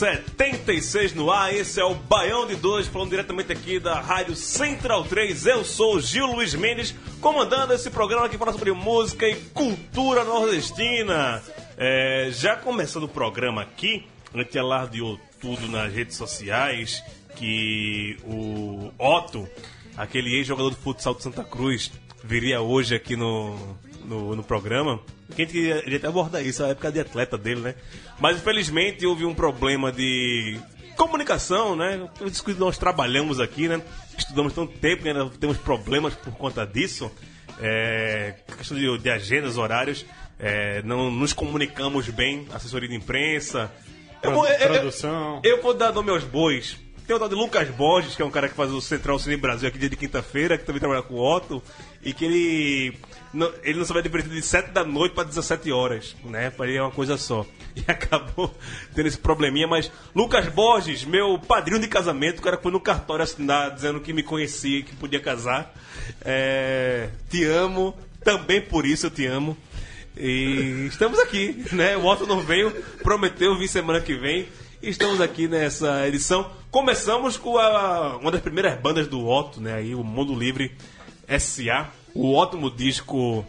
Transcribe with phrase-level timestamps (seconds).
[0.00, 1.54] 76 no ar.
[1.54, 5.44] Esse é o Baião de Dois, falando diretamente aqui da Rádio Central 3.
[5.44, 11.42] Eu sou Gil Luiz Mendes, comandando esse programa que fala sobre música e cultura nordestina.
[11.76, 17.04] É, já começando o programa aqui, a gente alardeou tudo nas redes sociais
[17.36, 19.46] que o Otto,
[19.98, 21.92] aquele ex-jogador de futsal de Santa Cruz,
[22.24, 25.00] viria hoje aqui no, no, no programa.
[25.34, 27.74] Que a gente queria, até abordar isso, a época de atleta dele, né?
[28.18, 30.58] Mas infelizmente houve um problema de
[30.96, 32.08] comunicação, né?
[32.26, 33.80] Isso que nós trabalhamos aqui, né?
[34.18, 37.10] Estudamos tanto tempo que ainda temos problemas por conta disso.
[37.60, 40.04] É, questão de, de agendas, horários.
[40.38, 43.70] é, não nos comunicamos bem, assessoria de imprensa.
[44.22, 45.40] Eu vou, eu- eu- Produção.
[45.44, 46.76] eu vou dar nome aos bois.
[47.06, 49.36] Tem o tal de Lucas Borges, que é um cara que faz o Central Cine
[49.36, 51.62] Brasil aqui dia de quinta-feira, que também trabalha com o Otto,
[52.02, 52.98] e que ele
[53.32, 56.50] não, ele não sabia diferença de 7 da noite para 17 horas, né?
[56.50, 57.46] Pra ele é uma coisa só.
[57.76, 58.52] E acabou
[58.96, 63.22] tendo esse probleminha, mas Lucas Borges, meu padrinho de casamento, o cara foi no cartório
[63.22, 65.72] assinar dizendo que me conhecia que podia casar.
[66.22, 69.56] É, te amo, também por isso eu te amo.
[70.16, 71.96] E estamos aqui, né?
[71.96, 72.72] O Otto não veio,
[73.04, 74.48] prometeu vir semana que vem.
[74.82, 76.50] Estamos aqui nessa edição.
[76.70, 79.74] Começamos com a, uma das primeiras bandas do Otto, né?
[79.74, 80.74] Aí, o Mundo Livre
[81.38, 81.90] SA.
[82.14, 83.44] O ótimo disco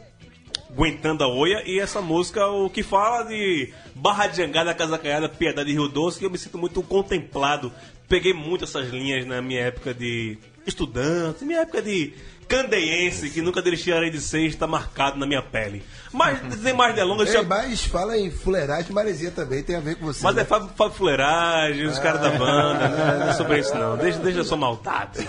[0.71, 1.63] Aguentando a Oia.
[1.65, 6.21] E essa música, o que fala de Barra de Jangada, Casa Caiada, Piedade Rio Doce.
[6.21, 7.71] E eu me sinto muito contemplado.
[8.07, 12.13] Peguei muito essas linhas na minha época de estudante, minha época de
[12.51, 15.81] candeiense, que nunca deixarei de ser, está marcado na minha pele.
[16.11, 17.43] Mas, sem mais delongas, Ei, já...
[17.43, 20.21] mas fala em fuleiragem, maresia também tem a ver com você.
[20.21, 20.41] Mas né?
[20.41, 23.17] é Fábio, Fábio Fuleiragem, os caras da banda, né?
[23.19, 23.97] não é sobre isso não.
[23.97, 25.27] Deixa, deixa a sua maldade.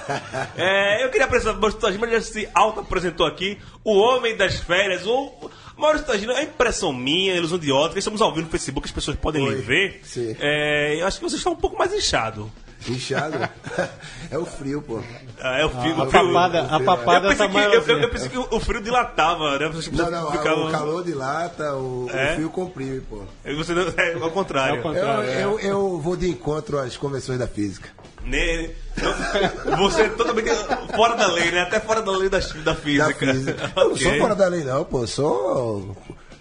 [0.57, 3.59] É, eu queria apresentar o Maurício Tagino, mas já se auto-apresentou aqui.
[3.85, 7.99] O Homem das Férias, o Maurício Tagino, é impressão minha, ilusão de ótica.
[7.99, 9.55] Estamos ao vivo no Facebook, as pessoas podem Oi.
[9.55, 10.01] lhe ver.
[10.03, 10.37] Sim.
[10.41, 12.51] É, eu acho que você está um pouco mais inchado.
[12.89, 13.37] Inchado.
[14.31, 15.01] é o frio, pô.
[15.41, 17.83] Ah, é o fio, A o fio- papada, a Eu papada pensei, tá que, eu,
[17.85, 19.69] eu- eu pensei que o frio dilatava, né?
[19.69, 22.33] Você Não, não, ficava- o calor dilata, o, É?
[22.33, 23.23] o frio comprime, pô.
[23.57, 24.69] Você não, é ao contrário.
[24.69, 25.31] É ao Eu, contrário.
[25.31, 25.45] é.
[25.45, 27.89] eu, eu vou de encontro às convenções da física.
[28.25, 28.71] Né?
[28.97, 29.13] Então,
[29.79, 30.49] Você é totalmente
[30.95, 31.63] fora da lei, né?
[31.63, 33.15] Até fora da lei da, da Da física.
[33.33, 33.73] física.
[33.77, 35.01] Eu não sou fora da lei, não, pô.
[35.03, 35.97] Eu sou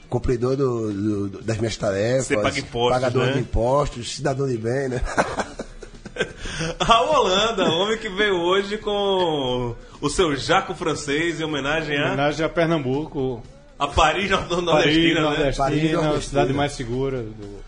[0.07, 0.91] cumpridor do-
[1.29, 2.27] do- das minhas tarefas.
[2.27, 3.31] Você paga impostos, Pagador né?
[3.33, 5.01] de impostos, cidadão de bem, né?
[6.81, 11.99] Raul Holanda, o homem que veio hoje com o seu jaco francês em homenagem Em
[12.01, 13.41] a, homenagem a Pernambuco,
[13.77, 15.21] a Paris nord- Paris, nordestina, né?
[15.21, 16.21] Nordestina, Paris, a Nordestina.
[16.21, 17.21] cidade mais segura.
[17.23, 17.59] Do...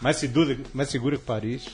[0.00, 1.68] Mais, segura mais segura que Paris.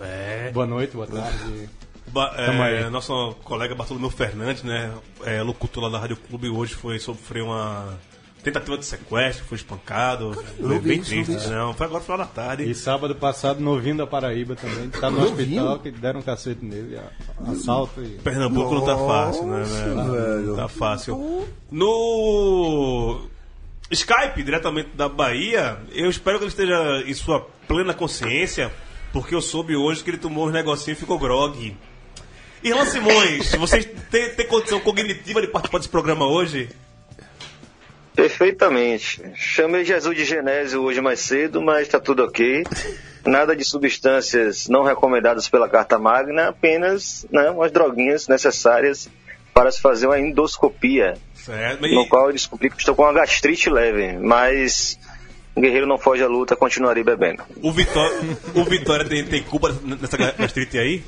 [0.00, 0.50] É.
[0.52, 1.68] Boa noite, boa tarde.
[2.08, 4.92] Ba- é, nosso colega Bartolomeu Fernandes, né?
[5.24, 7.98] É, locutor lá da Rádio Clube, hoje foi sofreu uma
[8.44, 10.30] tentativa de sequestro, foi espancado.
[10.58, 11.50] não Foi bem isso, não triste, isso.
[11.50, 11.72] não.
[11.74, 12.70] Foi agora no final da tarde.
[12.70, 14.90] E sábado passado, novinho da Paraíba também.
[14.90, 15.62] Tá no Novinho?
[15.64, 16.96] hospital, que deram um cacete nele.
[16.98, 18.08] a- Assalto e...
[18.18, 19.58] Pernambuco não tá fácil, né?
[19.60, 20.10] Nossa, né?
[20.20, 20.46] velho.
[20.48, 21.46] Não tá fácil.
[21.70, 23.20] No
[23.90, 28.72] Skype, diretamente da Bahia, eu espero que ele esteja em sua plena consciência,
[29.12, 31.76] porque eu soube hoje que ele tomou uns negocinhos e ficou grog.
[32.62, 36.68] Irlan Simões, vocês têm, têm condição cognitiva de participar desse programa hoje?
[38.14, 39.20] Perfeitamente.
[39.34, 42.64] Chamei Jesus de Genésio hoje mais cedo, mas está tudo ok.
[43.26, 49.08] Nada de substâncias não recomendadas pela Carta Magna, apenas né, umas droguinhas necessárias
[49.52, 51.86] para se fazer uma endoscopia, Certo.
[51.86, 54.98] E- no qual eu descobri que estou com uma gastrite leve, mas
[55.54, 57.42] o guerreiro não foge à luta, continuarei bebendo.
[57.62, 58.16] o, Vitória,
[58.54, 61.02] o Vitória tem, tem culpa nessa gastrite aí?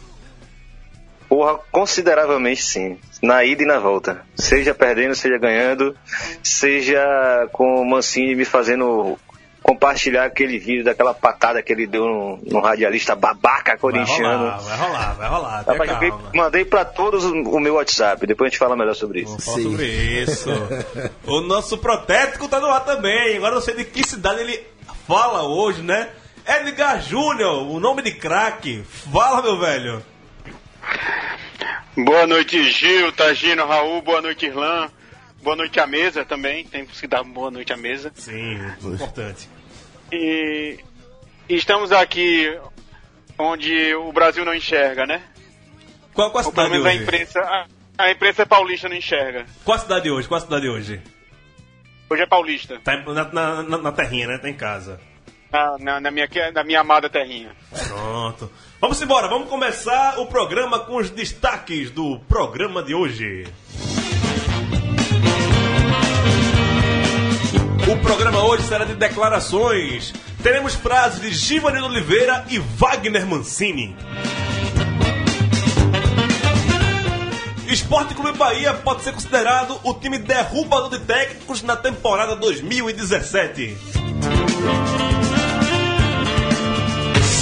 [1.28, 2.98] Porra, consideravelmente sim.
[3.22, 4.22] Na ida e na volta.
[4.34, 5.96] Seja perdendo, seja ganhando,
[6.42, 9.18] seja com o Mancini me fazendo
[9.66, 14.38] compartilhar aquele vídeo daquela patada que ele deu no, no radialista babaca Vai corintiano.
[14.38, 15.64] rolar, vai rolar, vai rolar.
[15.66, 19.30] Rapaz, mandei pra todos o meu WhatsApp, depois a gente fala melhor sobre isso.
[19.30, 20.50] Vamos falar sobre isso.
[21.26, 23.38] o nosso protético tá no ar também.
[23.38, 24.64] Agora eu não sei de que cidade ele
[25.08, 26.10] fala hoje, né?
[26.46, 28.84] Edgar Júnior, o nome de craque.
[29.12, 30.00] Fala, meu velho.
[31.96, 34.90] Boa noite, Gil, Tagino, Raul, boa noite, Irlan.
[35.42, 38.12] Boa noite à mesa também, temos que dar boa noite à mesa.
[38.14, 38.54] Sim,
[38.84, 39.48] importante.
[40.12, 40.78] E
[41.48, 42.58] estamos aqui
[43.38, 45.22] onde o Brasil não enxerga, né?
[46.12, 47.02] Qual, qual a Ou pelo cidade menos a hoje?
[47.02, 47.66] imprensa, a,
[47.98, 49.46] a imprensa paulista não enxerga.
[49.64, 50.26] Qual a cidade hoje?
[50.28, 51.00] Qual a cidade hoje?
[52.10, 52.96] Hoje é paulista, Tá
[53.32, 54.38] na, na- na terrinha, né?
[54.38, 55.00] Tá em casa.
[55.78, 57.50] Na, na, minha, na minha amada terrinha.
[57.88, 58.50] Pronto.
[58.80, 63.44] Vamos embora, vamos começar o programa com os destaques do programa de hoje.
[67.88, 70.12] O programa hoje será de declarações.
[70.42, 73.96] Teremos frases de Givanildo Oliveira e Wagner Mancini.
[77.68, 84.05] Esporte Clube Bahia pode ser considerado o time derrubador de técnicos na temporada 2017.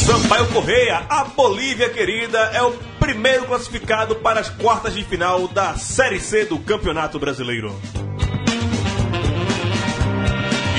[0.05, 5.77] Sampaio Correia, a Bolívia querida, é o primeiro classificado para as quartas de final da
[5.79, 7.75] Série C do Campeonato Brasileiro.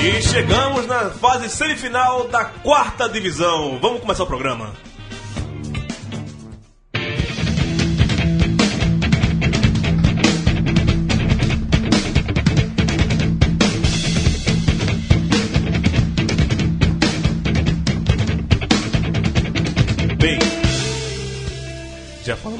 [0.00, 3.80] E chegamos na fase semifinal da quarta divisão.
[3.82, 4.72] Vamos começar o programa.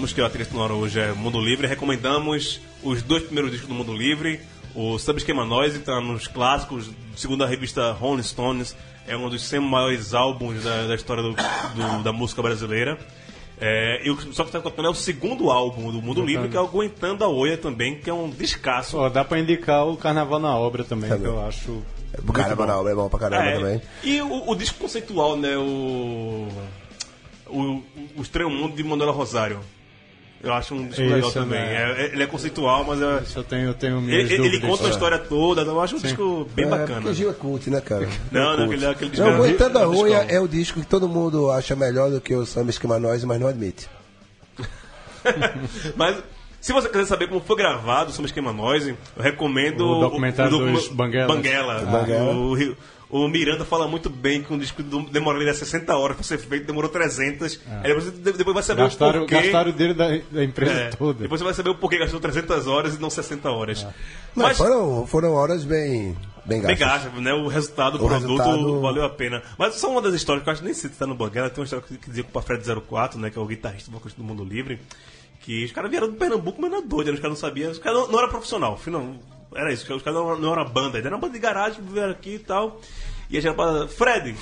[0.07, 1.67] Falamos que a trilha sonora hoje é Mundo Livre.
[1.67, 4.41] Recomendamos os dois primeiros discos do Mundo Livre.
[4.75, 8.77] O Sub Esquema Noise está nos clássicos, segundo a revista Rolling Stones,
[9.07, 12.99] é um dos 100 maiores álbuns da, da história do- do- da música brasileira.
[13.59, 16.57] É, e o Só que está tocando é o segundo álbum do Mundo Livre, que
[16.57, 19.09] é o Aguentando a Oia também, que é um descasso.
[19.09, 21.83] Dá pra indicar o Carnaval na Obra também, que eu acho.
[22.27, 23.83] O caramba, não, é bom pra caramba É, também.
[24.05, 25.57] E o, o disco conceitual, né?
[25.57, 26.49] O.
[27.49, 27.83] O,
[28.17, 29.61] o Estranho Mundo de Manuela Rosário.
[30.43, 31.59] Eu acho um disco Esse legal é, também.
[31.59, 31.75] né?
[31.75, 34.61] É- é- ele é conceitual, mas é- Isso eu tenho, eu tenho minhas ele, ele
[34.61, 35.63] conta a história toda.
[35.63, 37.01] Eu acho um disco bem É, bacana.
[37.01, 38.07] porque Gil é cult, né, cara?
[38.31, 38.75] Não, É não, cult.
[38.75, 41.75] aquele- aquele disco Não, é- Aguentando a é é o disco que todo mundo acha
[41.75, 43.89] melhor do que o Samba Esquema Noise, mas não admite.
[45.97, 46.17] Mas
[46.61, 50.51] se você quiser saber como foi gravado o Samba Esquema Noise, eu recomendo O documentário
[50.53, 51.29] docu- dos Banguelas.
[51.37, 51.81] Banguela.
[51.81, 52.33] Banguela.
[52.35, 52.77] O, Rio-
[53.09, 56.91] o Miranda fala muito bem que um disco demoraria 60 horas pra ser feito, demorou
[56.91, 57.61] 300.
[57.83, 59.43] Aí depois, você- depois vai saber Gastaram, o porquê.
[59.43, 61.21] gastaram o dele da, da empresa É, toda.
[61.23, 63.85] Depois você vai saber o porquê gastou 300 horas e não 60 horas.
[64.35, 67.13] Mas Mas, foram, foram horas bem, bem bem gastas.
[67.15, 67.33] né?
[67.33, 69.43] O resultado do O produto resultado- valeu a pena.
[69.57, 71.49] Mas só uma das histórias que eu acho que nem sei se tá no Banguela.
[71.49, 73.31] Tem uma história que que dizia com o Fred 04, né?
[73.31, 74.81] Que é o guitarrista do Mundo Livre.
[75.41, 77.15] Que os caras vieram do Pernambuco, mas não é doido, né?
[77.15, 77.71] Os caras não sabiam.
[77.71, 78.75] Os caras não, não eram profissional.
[78.75, 79.15] afinal,
[79.57, 82.35] Era isso, os caras não, não eram banda, era uma banda de garagem, vieram aqui
[82.35, 82.81] e tal.
[83.31, 84.37] E a gente falava, Fred,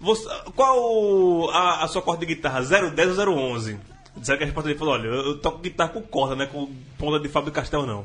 [0.00, 2.62] você- qual a, a sua corda de guitarra?
[2.62, 3.78] 010 ou 011?
[4.16, 6.46] Disseram que a resposta dele falou: olha, eu, eu toco guitarra com corda, né?
[6.46, 6.68] Com
[6.98, 8.04] ponta de Fábio Castel, não.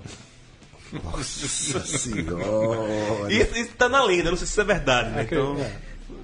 [1.23, 3.31] Senhora.
[3.31, 5.25] E isso, isso tá na lenda, não sei se isso é verdade, né?
[5.25, 5.57] que- Então.
[5.59, 5.71] é.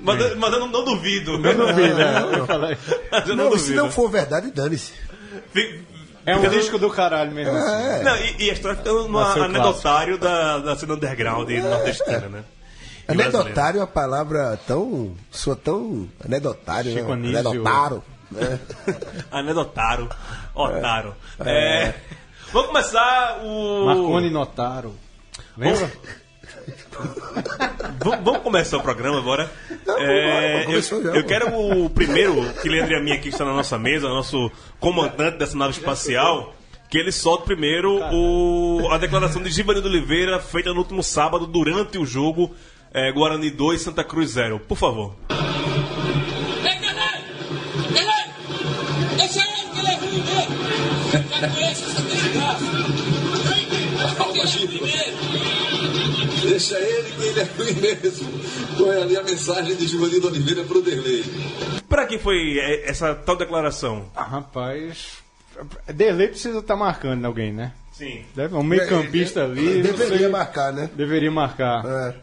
[0.03, 1.37] Mas, eu- mas eu não, não duvido.
[1.39, 2.77] Não duvido, né?
[3.11, 4.93] Mas eu não, Não, se não for verdade, dane-se.
[6.25, 7.55] É um fica- disco do caralho mesmo.
[7.55, 7.83] assim.
[7.83, 8.03] É.
[8.03, 12.43] Não, e, e a história fica no anedotário da, da cena underground e nordestina, né?
[13.07, 13.11] E.
[13.11, 15.15] Anedotário é uma palavra tão.
[15.31, 17.39] soa tão anedotário, Chico né?
[17.39, 18.03] Anedotaro.
[18.31, 18.59] Né?
[19.31, 20.09] Anedotaro.
[20.55, 21.15] Otaro.
[21.39, 21.93] É.
[22.53, 23.85] Vamos começar o.
[23.85, 24.93] Marconi Notaro.
[25.57, 25.77] Lembra?
[25.87, 25.97] Vamos,
[28.23, 29.51] vamos começar o programa agora.
[29.85, 33.29] Não, É, eu, já, eu quero o primeiro, que Leandro e a minha aqui que
[33.29, 36.53] está na nossa mesa, nosso comandante dessa nave espacial,
[36.89, 41.97] que ele solta primeiro o, a declaração de Givanildo Oliveira, feita no último sábado, durante
[41.97, 42.53] o jogo
[42.93, 44.59] é, Guarani 2, Santa Cruz 0.
[44.67, 45.15] Por favor.
[45.29, 47.11] ¡Eh, canal!
[56.61, 58.29] Deixa ele que ele é ruim mesmo.
[58.77, 61.23] Põe ali a mensagem de Giovanni Oliveira pro Derlei.
[61.89, 64.11] Para quem foi é, essa tal declaração?
[64.15, 65.17] Ah, rapaz.
[65.87, 67.73] Derlei precisa estar marcando alguém, né?
[67.91, 68.23] Sim.
[68.35, 69.81] Deve, um meio campista ali.
[69.81, 70.27] Deveria sei.
[70.27, 70.87] marcar, né?
[70.93, 71.83] Deveria marcar.
[71.83, 72.15] É.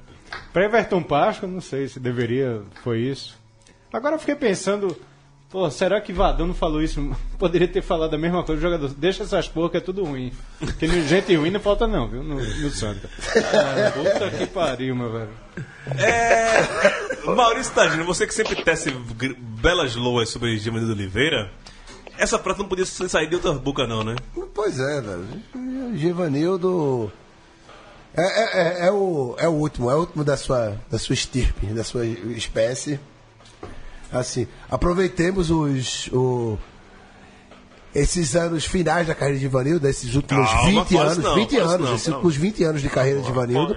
[0.53, 3.37] Pra Everton Páscoa, não sei se deveria, foi isso.
[3.93, 4.97] Agora eu fiquei pensando,
[5.51, 7.01] Pô, será que Vadão não falou isso?
[7.39, 8.59] Poderia ter falado a mesma coisa.
[8.59, 10.31] O jogador, deixa essas porcas, é tudo ruim.
[10.59, 12.23] Porque no- gente ruim não falta não, viu?
[12.23, 13.09] No, no Santa.
[13.55, 15.31] Ah, puta que pariu, meu velho.
[15.99, 21.51] É, Maurício Tagino, você que sempre tece belas loas sobre Giovanni Oliveira,
[22.19, 24.17] essa prata não podia sair de outra boca não, né?
[24.55, 25.27] Pois é, velho.
[25.97, 27.11] Givanildo.
[28.15, 31.15] É, é, é, é o, é o último, é o último da sua, da sua
[31.15, 33.01] estirpe, da sua espécie.
[34.13, 36.09] Assim, aproveitemos os.
[36.13, 36.59] O,
[37.95, 41.51] esses anos finais da carreira de Ivanildo, esses últimos Calma, 20 fala anos, não, 20
[41.51, 42.15] fala isso anos, não, esses não.
[42.17, 43.77] últimos 20 anos de carreira de Ivanildo,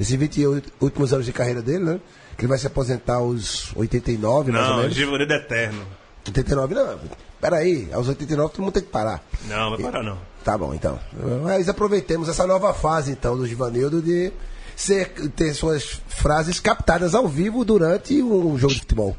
[0.00, 0.46] esses 20
[0.80, 2.00] últimos anos de carreira dele, né?
[2.36, 4.94] Que ele vai se aposentar aos 89, mais ou Não, menos.
[4.96, 5.86] Giovanni é eterno.
[6.26, 6.98] 89, não.
[7.40, 9.22] Peraí, aos 89 todo mundo tem que parar.
[9.46, 10.18] Não, vai parar não.
[10.42, 10.98] Tá bom, então.
[11.42, 14.32] Mas aproveitemos essa nova fase, então, do Givanildo de
[14.76, 19.16] ser, ter suas frases captadas ao vivo durante um jogo de futebol.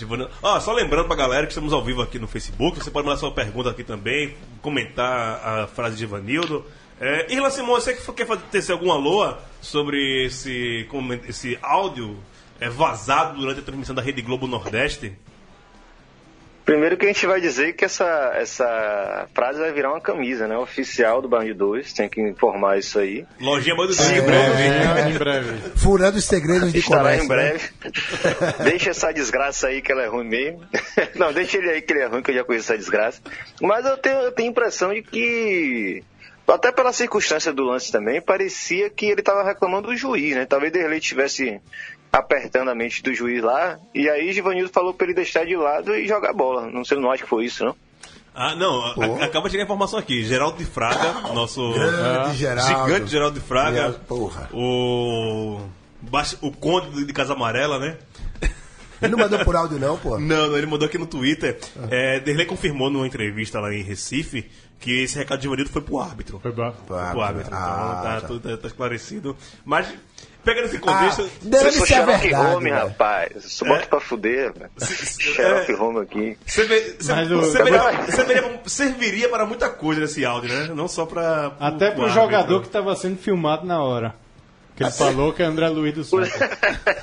[0.00, 0.28] Giovanni...
[0.42, 3.18] Ah, só lembrando pra galera que estamos ao vivo aqui no Facebook, você pode mandar
[3.18, 6.64] sua pergunta aqui também, comentar a frase de Ivanildo.
[7.00, 10.86] É, Irla Simões, você que quer fazer, tecer alguma loa sobre esse,
[11.28, 12.18] esse áudio
[12.58, 15.16] é, vazado durante a transmissão da Rede Globo Nordeste?
[16.70, 20.56] Primeiro que a gente vai dizer que essa, essa frase vai virar uma camisa, né?
[20.56, 23.26] Oficial do Band 2, tem que informar isso aí.
[23.40, 24.62] Lojinha do Sim, Sim, breve.
[24.62, 25.70] É, em breve.
[25.74, 27.24] Furando os segredos de Estará comércio.
[27.24, 27.34] em né?
[27.34, 27.70] breve.
[28.62, 30.60] deixa essa desgraça aí que ela é ruim mesmo.
[31.18, 33.20] Não, deixa ele aí que ele é ruim, que eu já conheço essa desgraça.
[33.60, 36.04] Mas eu tenho, eu tenho a impressão de que,
[36.46, 40.46] até pela circunstância do lance também, parecia que ele estava reclamando do juiz, né?
[40.46, 41.60] Talvez Derlei estivesse
[42.12, 45.94] apertando a mente do juiz lá, e aí Givanildo falou para ele deixar de lado
[45.94, 46.70] e jogar bola.
[46.70, 47.76] Não sei, não acho que foi isso, não?
[48.34, 50.24] Ah, não, a- acaba de chegar a informação aqui.
[50.24, 52.84] Geraldo de Fraga, nosso Grande Geraldo.
[52.88, 53.76] gigante Geraldo de Fraga.
[53.76, 54.48] Geraldo, porra.
[54.52, 55.60] O.
[56.40, 57.98] O Conde de Casa Amarela, né?
[59.02, 60.16] Ele não mandou por áudio, não, pô.
[60.20, 61.58] Não, não, ele mandou aqui no Twitter.
[61.90, 65.98] É, Derlei confirmou numa entrevista lá em Recife que esse recado de Givanildo foi pro
[65.98, 66.38] árbitro.
[66.38, 66.52] Foi.
[66.52, 66.64] Foi
[67.10, 67.50] pro árbitro.
[67.54, 68.26] Ah, então tá, tá.
[68.28, 69.36] tudo tá esclarecido.
[69.64, 69.88] Mas,
[70.44, 71.22] pegando esse contexto.
[71.22, 72.86] Ah, deve sou ser Sherlock verdade, Holmes, velho.
[72.88, 73.32] rapaz.
[73.44, 74.70] Só bota pra fuder, velho.
[74.80, 76.38] Sherlock Holmes aqui.
[76.46, 76.66] Você,
[77.08, 80.72] Mas o- veria- serviria para muita coisa nesse áudio, né?
[80.74, 81.52] Não só para.
[81.60, 84.14] Até pro jogador que estava sendo filmado na hora.
[84.76, 86.30] Que ele falou que é André Luiz do Santos.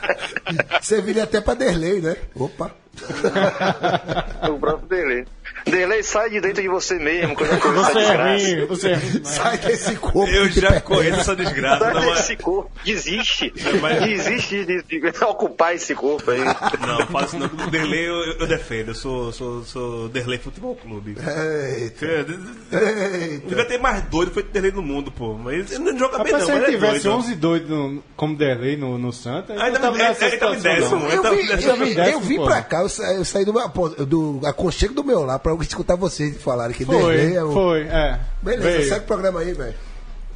[0.82, 2.16] Serviria até pra Derlei, né?
[2.36, 2.72] Opa.
[4.50, 5.26] O próprio Delay.
[5.66, 8.46] Delay, sai de dentro de você mesmo quando eu essa Você é desgraça.
[8.56, 9.22] ruim, você é ruim.
[9.24, 10.28] Sai desse corpo.
[10.28, 10.82] Eu já pertence.
[10.84, 11.86] conheço essa desgraça.
[11.86, 12.72] Sai Não, é- desse corpo.
[12.86, 13.54] Desiste.
[13.82, 16.40] mas- Desiste de, de ocupar esse corpo aí.
[16.44, 17.48] não, fala isso não.
[17.48, 18.90] O Derlei eu, eu defendo.
[18.90, 21.16] Eu sou, sou, sou Derlei Futebol Clube.
[21.18, 22.24] Eita.
[22.24, 23.66] Devia Eita.
[23.66, 25.34] ter mais doido feito Derlei no mundo, pô.
[25.34, 26.40] Mas ele não joga bem, não.
[26.40, 27.18] se Mas ele é tivesse doido.
[27.18, 30.58] 11 doidos no- como Derlei no, no Santa, ele Ainda tava nessa ele tava em
[30.58, 31.12] situação, décimo, não.
[31.12, 35.04] ele Eu vim, pra cá, eu, sa- eu saí do, meu- pô, do aconchego do
[35.04, 37.52] meu lá pra eu escutar vocês falarem que Foi, Derlei é o...
[37.54, 38.20] foi, é.
[38.42, 38.90] Beleza, Veio.
[38.90, 39.76] segue o programa aí, velho.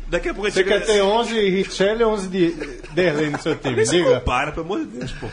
[0.08, 2.52] Daqui a pouco a gente Você quer ter 11 Richelli e 11 de
[2.94, 4.20] Derlei no seu time, diga.
[4.20, 5.28] compara, pelo amor de Deus, pô.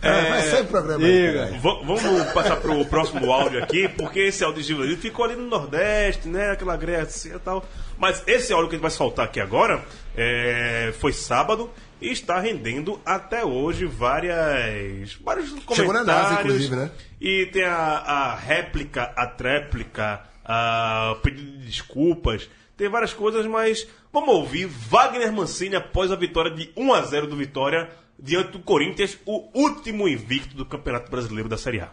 [0.00, 1.26] É, vai, segue o programa aí.
[1.26, 1.46] diga.
[1.60, 2.02] Va- Vamos
[2.32, 6.50] passar pro próximo áudio aqui, porque esse áudio de Givanildo ficou ali no Nordeste, né?
[6.50, 7.64] Aquela Grécia e tal.
[7.98, 9.80] Mas esse áudio que a gente vai soltar aqui agora
[10.16, 11.70] é, foi sábado
[12.02, 15.76] e está rendendo até hoje várias, vários comentários.
[15.76, 16.90] Chegou na NASA, inclusive, né?
[17.20, 22.50] E tem a, a réplica, a tréplica, a pedido de desculpas.
[22.76, 27.28] Tem várias coisas, mas vamos ouvir Wagner Mancini após a vitória de 1 a 0
[27.28, 31.90] do Vitória diante do Corinthians, o último invicto do Campeonato Brasileiro da Série A.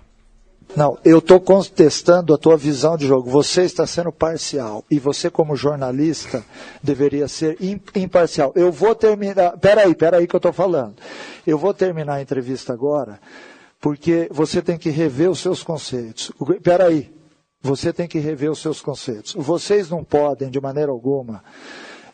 [0.76, 3.30] Não, eu estou contestando a tua visão de jogo.
[3.30, 4.86] Você está sendo parcial.
[4.90, 6.44] E você, como jornalista,
[6.82, 8.52] deveria ser im- imparcial.
[8.56, 9.58] Eu vou terminar.
[9.58, 10.96] Peraí, peraí que eu estou falando.
[11.46, 13.20] Eu vou terminar a entrevista agora,
[13.82, 16.32] porque você tem que rever os seus conceitos.
[16.64, 17.12] Peraí.
[17.62, 19.34] Você tem que rever os seus conceitos.
[19.38, 21.44] Vocês não podem, de maneira alguma,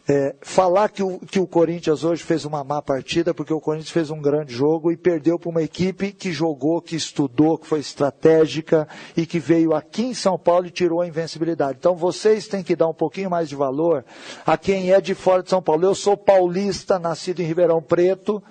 [0.07, 3.89] é, falar que o, que o Corinthians hoje fez uma má partida, porque o Corinthians
[3.89, 7.79] fez um grande jogo e perdeu para uma equipe que jogou, que estudou, que foi
[7.79, 11.77] estratégica e que veio aqui em São Paulo e tirou a invencibilidade.
[11.79, 14.05] Então vocês têm que dar um pouquinho mais de valor
[14.45, 15.85] a quem é de fora de São Paulo.
[15.85, 18.41] Eu sou paulista, nascido em Ribeirão Preto,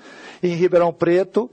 [0.43, 1.49] em Ribeirão Preto,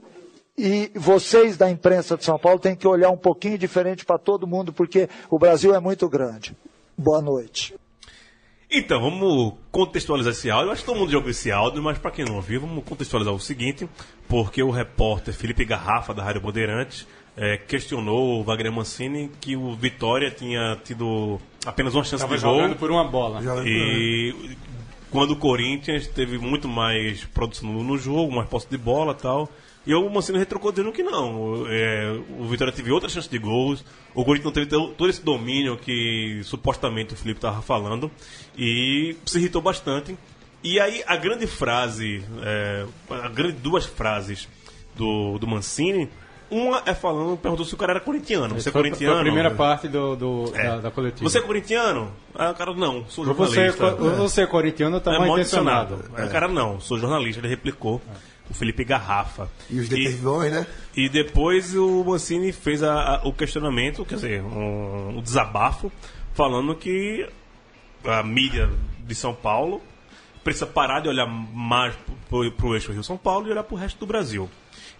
[0.58, 4.46] e vocês da imprensa de São Paulo têm que olhar um pouquinho diferente para todo
[4.46, 6.56] mundo, porque o Brasil é muito grande.
[6.98, 7.74] Boa noite.
[8.74, 10.68] Então, vamos contextualizar esse áudio.
[10.68, 12.82] Eu acho que todo mundo já ouviu esse áudio, mas para quem não ouviu, vamos
[12.84, 13.86] contextualizar o seguinte,
[14.26, 19.74] porque o repórter Felipe Garrafa, da Rádio Bandeirantes, eh, questionou o Wagner Mancini que o
[19.74, 22.56] Vitória tinha tido apenas uma chance Tava de gol.
[22.56, 23.40] jogando por uma bola.
[23.66, 24.56] E
[25.10, 29.22] quando o Corinthians teve muito mais produção no- no jogo, mais posse de bola e
[29.22, 29.48] tal.
[29.84, 31.64] E o Mancini retrucou dizendo que não.
[31.68, 33.84] É, o Vitória teve outra chance de gols.
[34.14, 38.08] O Corinthians não teve to- todo esse domínio que supostamente o Felipe estava falando.
[38.56, 40.16] E se irritou bastante.
[40.62, 44.48] E aí a grande frase, é, a grande duas frases
[44.94, 46.08] do, do Mancini.
[46.48, 48.54] Uma é falando, perguntou se o cara era corintiano.
[48.60, 49.14] Você é corintiano?
[49.14, 50.62] Foi a primeira parte do, do- É.
[50.64, 51.28] da, da coletiva.
[51.28, 52.12] Você é corintiano?
[52.34, 54.04] Aí o cara, não, sou Ou você, é jornalista.
[54.04, 55.94] ou você é corintiano tá É mal mal intencionado.
[55.94, 56.22] intencionado.
[56.22, 57.40] Aí o cara, não, sou jornalista.
[57.40, 58.02] Ele replicou.
[58.52, 59.48] O Felipe Garrafa.
[59.70, 60.66] E os determinões, né?
[60.94, 65.90] E depois o Mancini fez a- a- o questionamento, quer dizer, um, um desabafo,
[66.34, 67.26] falando que
[68.04, 68.68] a mídia
[69.06, 69.80] de São Paulo
[70.44, 71.94] precisa parar de olhar mais
[72.28, 74.50] para o eixo Rio-São Paulo e olhar para o resto do Brasil.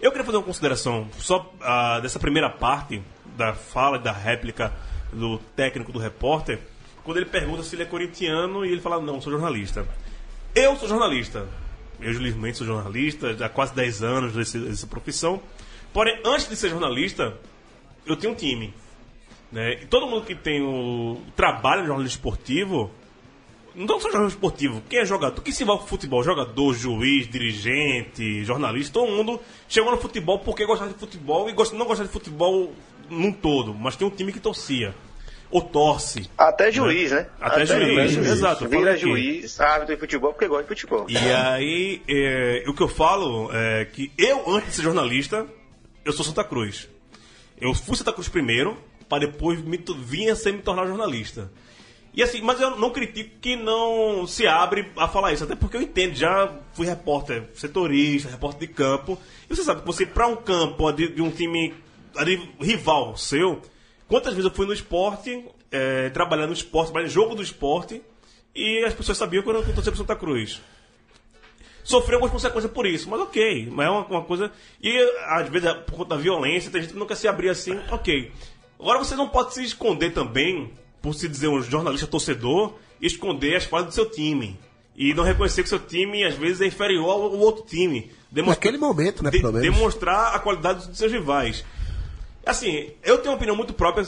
[0.01, 3.01] Eu queria fazer uma consideração só ah, dessa primeira parte
[3.37, 4.73] da fala, da réplica
[5.11, 6.59] do técnico, do repórter,
[7.03, 9.85] quando ele pergunta se ele é corintiano e ele fala, não, sou jornalista.
[10.55, 11.47] Eu sou jornalista.
[12.03, 15.41] Eu, Julius sou jornalista, há quase 10 anos dessa profissão.
[15.93, 17.37] Porém, antes de ser jornalista,
[18.05, 18.73] eu tinha um time.
[19.51, 19.83] Né?
[19.83, 22.91] E todo mundo que tem o trabalha no jornalismo esportivo,
[23.75, 28.43] não só jornalismo esportivo, quem é jogador, quem se envolve com futebol, jogador, juiz, dirigente,
[28.43, 32.73] jornalista, todo mundo chegou no futebol porque gostava de futebol e não gostava de futebol
[33.09, 34.93] num todo, mas tem um time que torcia.
[35.53, 36.27] Ou torce.
[36.35, 37.27] Até juiz, né?
[37.39, 41.05] Até juiz, exato, eu falo Vira juiz, árbitro de futebol porque gosta de futebol.
[41.07, 45.45] E aí, é, o que eu falo é que eu, antes de ser jornalista,
[46.03, 46.89] eu sou Santa Cruz.
[47.61, 48.75] Eu fui Santa Cruz primeiro,
[49.07, 51.51] para depois me, vir a ser me tornar jornalista.
[52.15, 55.77] E assim, mas eu não critico que não se abre a falar isso, até porque
[55.77, 59.19] eu entendo, já fui repórter setorista, repórter de campo.
[59.47, 61.75] E você sabe que você, para um campo de, de um time
[62.15, 63.61] ali, rival seu,
[64.13, 68.01] quantas vezes eu fui no esporte, é, trabalhar no esporte, trabalhar no jogo do esporte,
[68.55, 70.61] e as pessoas sabiam que eu torcia pro Santa Cruz
[71.83, 74.49] sofreu algumas consequências por isso, mas ok, mas é uma, uma coisa.
[74.81, 78.31] E às vezes, por conta da violência, tem gente que quer se abrir assim, ok.
[78.79, 83.57] Agora você não pode se esconder também, por se dizer um jornalista torcedor, e esconder
[83.57, 84.57] as falhas do seu time.
[84.95, 88.09] E não reconhecer que seu time, às vezes, é inferior ao, ao outro time.
[88.31, 91.65] Demonstra- Naquele momento, né, de- demonstrar a qualidade dos seus rivais.
[92.45, 94.05] Assim, eu tenho uma opinião muito própria,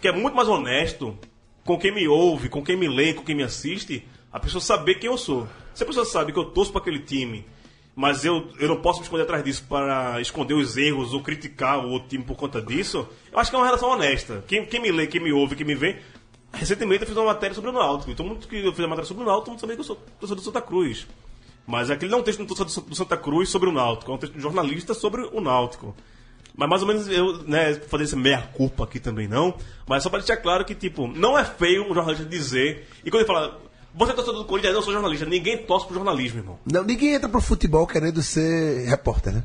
[0.00, 1.16] que é muito mais honesto
[1.64, 4.96] com quem me ouve, com quem me lê, com quem me assiste, a pessoa saber
[4.96, 5.46] quem eu sou.
[5.74, 7.46] Se a pessoa sabe que eu torço para aquele time,
[7.94, 11.84] mas eu, eu não posso me esconder atrás disso para esconder os erros ou criticar
[11.84, 14.42] o outro time por conta disso, eu acho que é uma relação honesta.
[14.48, 15.98] Quem, quem me lê, quem me ouve, quem me vê.
[16.52, 18.10] Recentemente eu fiz uma matéria sobre o Náutico.
[18.10, 19.84] Então, muito que eu fiz a matéria sobre o Náutico, todo mundo sabia que eu
[19.84, 21.06] sou torcedor do Santa Cruz.
[21.66, 24.34] Mas aquele não é um texto do Santa- Cruz sobre o Náutico, é um texto
[24.34, 25.94] de jornalista sobre o Náutico.
[26.56, 29.54] Mas mais ou menos eu, né, fazer essa meia-culpa aqui também não.
[29.86, 32.86] Mas só pra deixar claro que, tipo, não é feio um jornalista dizer.
[33.04, 33.58] E quando ele fala,
[33.94, 35.24] você é torcedor do Corinthians, eu sou jornalista.
[35.26, 36.58] Ninguém torce pro jornalismo, irmão.
[36.70, 39.44] Não, ninguém entra pro futebol querendo ser repórter, né?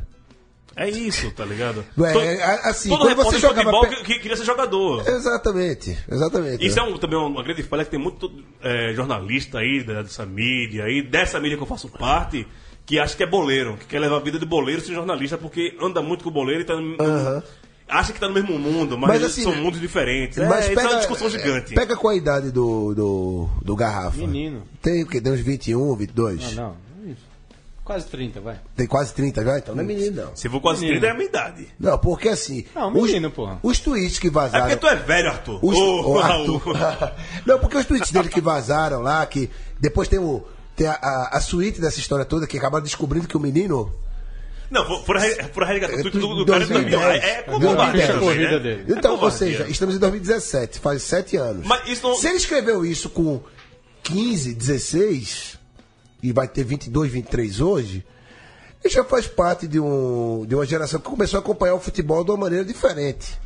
[0.76, 1.84] É isso, tá ligado?
[1.98, 5.08] É, assim, todo quando repórter você jogava futebol pe- que, que queria ser jogador.
[5.10, 6.64] Exatamente, exatamente.
[6.66, 10.24] Isso é um- também uma grande falha que tem muito é, jornalista aí da- dessa
[10.26, 12.46] mídia aí, dessa mídia que eu faço parte,
[12.88, 15.78] que acha que é boleiro, que quer levar a vida de boleiro ser jornalista porque
[15.80, 17.44] anda muito com o boleiro e tá no, Aham.
[17.88, 20.38] acha que tá no mesmo mundo, mas, Mas, assim, são mundos diferentes.
[20.38, 21.76] Mas é, isso pega, é uma discussão gigante.
[21.76, 24.18] Pega com a idade do, do, do Garrafa.
[24.18, 24.64] Menino.
[24.82, 25.20] Tem o quê?
[25.22, 26.56] Tem uns 21, 22?
[26.56, 26.64] Não,
[27.04, 27.12] não.
[27.12, 27.22] Isso.
[27.84, 28.60] Quase 30, vai.
[28.76, 29.58] Tem quase 30 já?
[29.60, 30.36] Então não é menino, não.
[30.36, 31.00] Se for quase Menino.
[31.02, 31.68] 30 é a minha idade.
[31.80, 32.66] Não, porque assim.
[32.74, 33.60] Não, os, menino, porra.
[33.64, 34.66] os tweets que É vazaram.
[34.66, 35.60] porque tu é velho, Arthur.
[35.62, 36.48] Os, Ô, Raul.
[36.76, 37.14] Arthur.
[37.46, 40.44] não, porque os tweets dele que vazaram lá, que depois tem, o,
[40.78, 43.94] tem a, a, a suíte dessa história toda, que acabaram descobrindo que o menino.
[44.70, 47.00] Não, foram re- foram resgatar tudo do, do, do cara de 2000.
[47.00, 47.24] 2010.
[47.24, 48.60] É, é covardia a também, corrida né?
[48.60, 48.86] dele.
[48.90, 51.66] Então, É ou seja, estamos em 2017, faz sete anos.
[51.66, 53.42] Mas isso não- Se ele escreveu isso com
[54.04, 55.58] 15, 16,
[56.22, 58.06] e vai ter 22, 23 hoje,
[58.84, 62.24] ele já faz parte de, um, de uma geração que começou a acompanhar o futebol
[62.24, 63.40] de uma maneira diferente.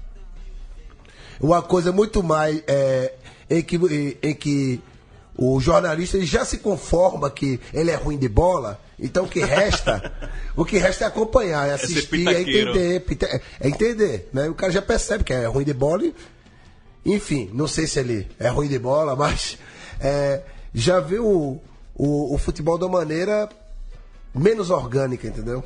[1.40, 3.14] Uma coisa muito mais é,
[3.50, 4.82] em, que, em, em que
[5.38, 9.40] o jornalista ele já se conforma que ele é ruim de bola, então o que
[9.40, 10.12] resta,
[10.56, 13.06] o que resta é acompanhar, é assistir, é entender,
[13.60, 14.30] é entender.
[14.34, 14.50] Né?
[14.50, 16.14] O cara já percebe que é ruim de bola e
[17.06, 19.58] enfim, não sei se ele é ruim de bola, mas
[20.00, 20.42] é,
[20.74, 21.60] já vê o,
[21.96, 23.50] o, o futebol uma maneira
[24.34, 25.64] menos orgânica, entendeu?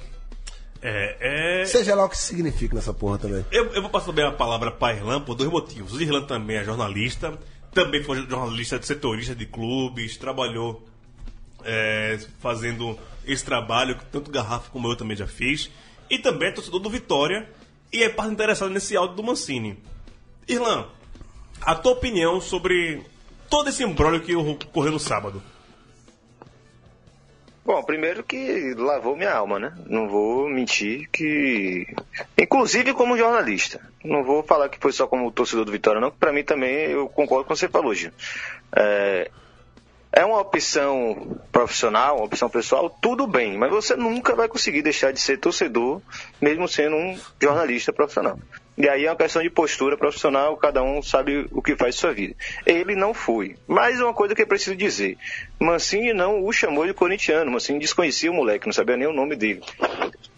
[0.82, 1.65] É, é...
[1.65, 3.43] Seja lá o que significa nessa porra também.
[3.51, 5.93] Eu, eu vou passar também a palavra para Irlan por dois motivos.
[5.93, 7.38] O Irlan também é jornalista,
[7.76, 10.88] também foi jornalista setorista de clubes, trabalhou
[11.66, 15.70] é, fazendo esse trabalho que tanto Garrafa como eu também já fiz,
[16.10, 17.48] e também é torcedor do Vitória
[17.92, 19.78] e é parte interessada nesse áudio do Mancini.
[20.48, 20.88] Irlan,
[21.62, 23.04] a tua opinião sobre
[23.50, 25.44] todo esse embrólio que ocorreu no sábado?
[27.65, 29.73] Bom, primeiro que lavou minha alma, né?
[29.88, 31.88] Não vou mentir que.
[32.38, 33.82] Inclusive como jornalista.
[34.04, 36.91] Não vou falar que foi só como torcedor do Vitória, não, que pra mim também
[36.91, 38.12] eu concordo com você falou, Gil.
[38.71, 39.32] É...
[40.12, 45.12] é uma opção profissional, uma opção pessoal, tudo bem, mas você nunca vai conseguir deixar
[45.12, 46.04] de ser torcedor,
[46.39, 48.38] mesmo sendo um jornalista profissional.
[48.78, 52.12] E aí é uma questão de postura profissional, cada um sabe o que faz sua
[52.12, 52.36] vida.
[52.66, 53.56] Ele não foi.
[53.66, 55.18] Mas uma coisa que eu preciso dizer:
[55.60, 59.38] Mancini não o chamou de corintiano, Mancini desconhecia o moleque, não sabia nem o nome
[59.38, 59.62] dele.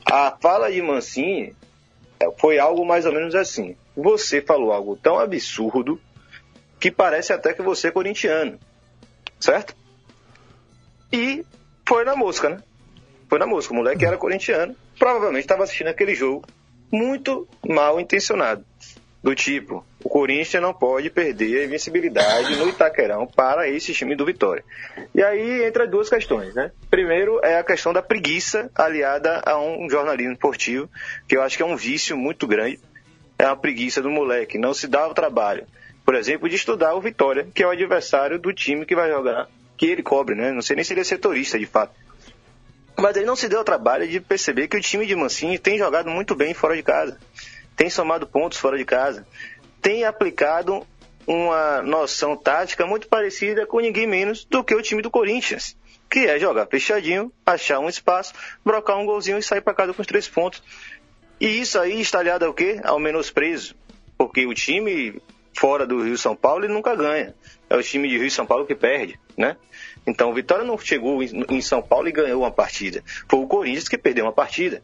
[0.06, 1.56] A fala de Mancini
[2.20, 6.00] é, foi algo mais ou menos assim: Você falou algo tão absurdo
[6.80, 8.60] que parece até que você é corintiano.
[9.40, 9.76] Certo?
[11.12, 11.44] E
[11.88, 12.62] foi na mosca, né?
[13.28, 13.74] Foi na mosca.
[13.74, 16.46] O moleque era corintiano, provavelmente estava assistindo aquele jogo
[16.92, 18.66] muito mal intencionado.
[19.22, 24.26] Do tipo, o Corinthians não pode perder a invencibilidade no Itaquerão para esse time do
[24.26, 24.64] Vitória.
[25.14, 26.72] E aí entra duas questões, né?
[26.90, 30.90] Primeiro é a questão da preguiça aliada a um jornalismo esportivo,
[31.28, 32.80] que eu acho que é um vício muito grande.
[33.40, 35.68] É uma preguiça do moleque, não se dá o trabalho,
[36.06, 39.50] por exemplo, de estudar o Vitória, que é o adversário do time que vai jogar,
[39.76, 40.54] que ele cobre, né?
[40.54, 41.92] Não sei nem se ele é setorista de fato.
[43.00, 45.78] Mas ele não se deu o trabalho de perceber que o time de Mancini tem
[45.78, 47.20] jogado muito bem fora de casa,
[47.76, 49.26] tem somado pontos fora de casa,
[49.82, 50.86] tem aplicado
[51.28, 55.78] uma noção tática muito parecida com ninguém menos do que o time do Corinthians,
[56.10, 58.34] que é jogar fechadinho, achar um espaço,
[58.66, 60.64] brocar um golzinho e sair para casa com os três pontos.
[61.40, 62.80] E isso aí está aliado ao quê?
[62.84, 63.76] Ao menosprezo,
[64.18, 65.22] porque o time
[65.54, 67.36] fora do Rio São Paulo ele nunca ganha.
[67.70, 69.58] É o time de Rio São Paulo que perde, né?
[70.08, 73.04] Então o Vitória não chegou em São Paulo e ganhou uma partida.
[73.30, 74.82] Foi o Corinthians que perdeu uma partida.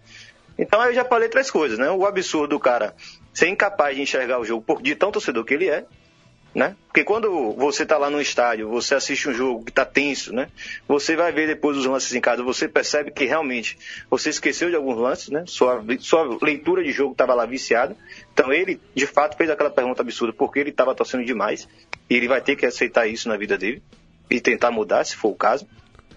[0.57, 1.89] Então aí eu já falei três coisas, né?
[1.89, 2.93] O absurdo do cara
[3.33, 5.85] ser incapaz de enxergar o jogo de tão torcedor que ele é,
[6.53, 6.75] né?
[6.85, 10.49] Porque quando você tá lá no estádio, você assiste um jogo que tá tenso, né?
[10.87, 13.77] Você vai ver depois os lances em casa, você percebe que realmente
[14.09, 15.45] você esqueceu de alguns lances, né?
[15.47, 17.95] Sua, sua leitura de jogo estava lá viciada.
[18.33, 21.67] Então ele, de fato, fez aquela pergunta absurda porque ele estava torcendo demais.
[22.09, 23.81] E ele vai ter que aceitar isso na vida dele
[24.29, 25.67] e tentar mudar, se for o caso.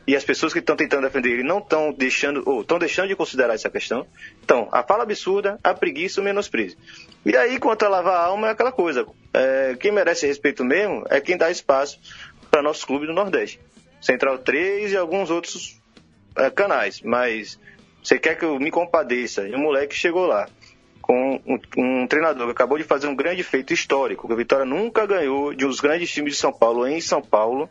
[0.07, 3.17] E as pessoas que estão tentando defender ele não estão deixando, ou estão deixando de
[3.17, 4.07] considerar essa questão.
[4.45, 6.77] Então, a fala absurda, a preguiça, o menosprezo.
[7.25, 9.05] E aí, quanto a lavar a alma, é aquela coisa.
[9.35, 11.99] É, quem merece respeito mesmo é quem dá espaço
[12.51, 13.61] para nossos clubes do Nordeste.
[14.01, 15.81] Central 3 e alguns outros
[16.37, 17.03] é, canais.
[17.03, 17.59] Mas
[18.01, 19.49] você quer que eu me compadeça?
[19.49, 20.49] E o moleque chegou lá
[21.07, 21.59] com um,
[22.03, 25.55] um treinador que acabou de fazer um grande feito histórico, que a Vitória nunca ganhou
[25.55, 27.69] de dos grandes times de São Paulo em São Paulo,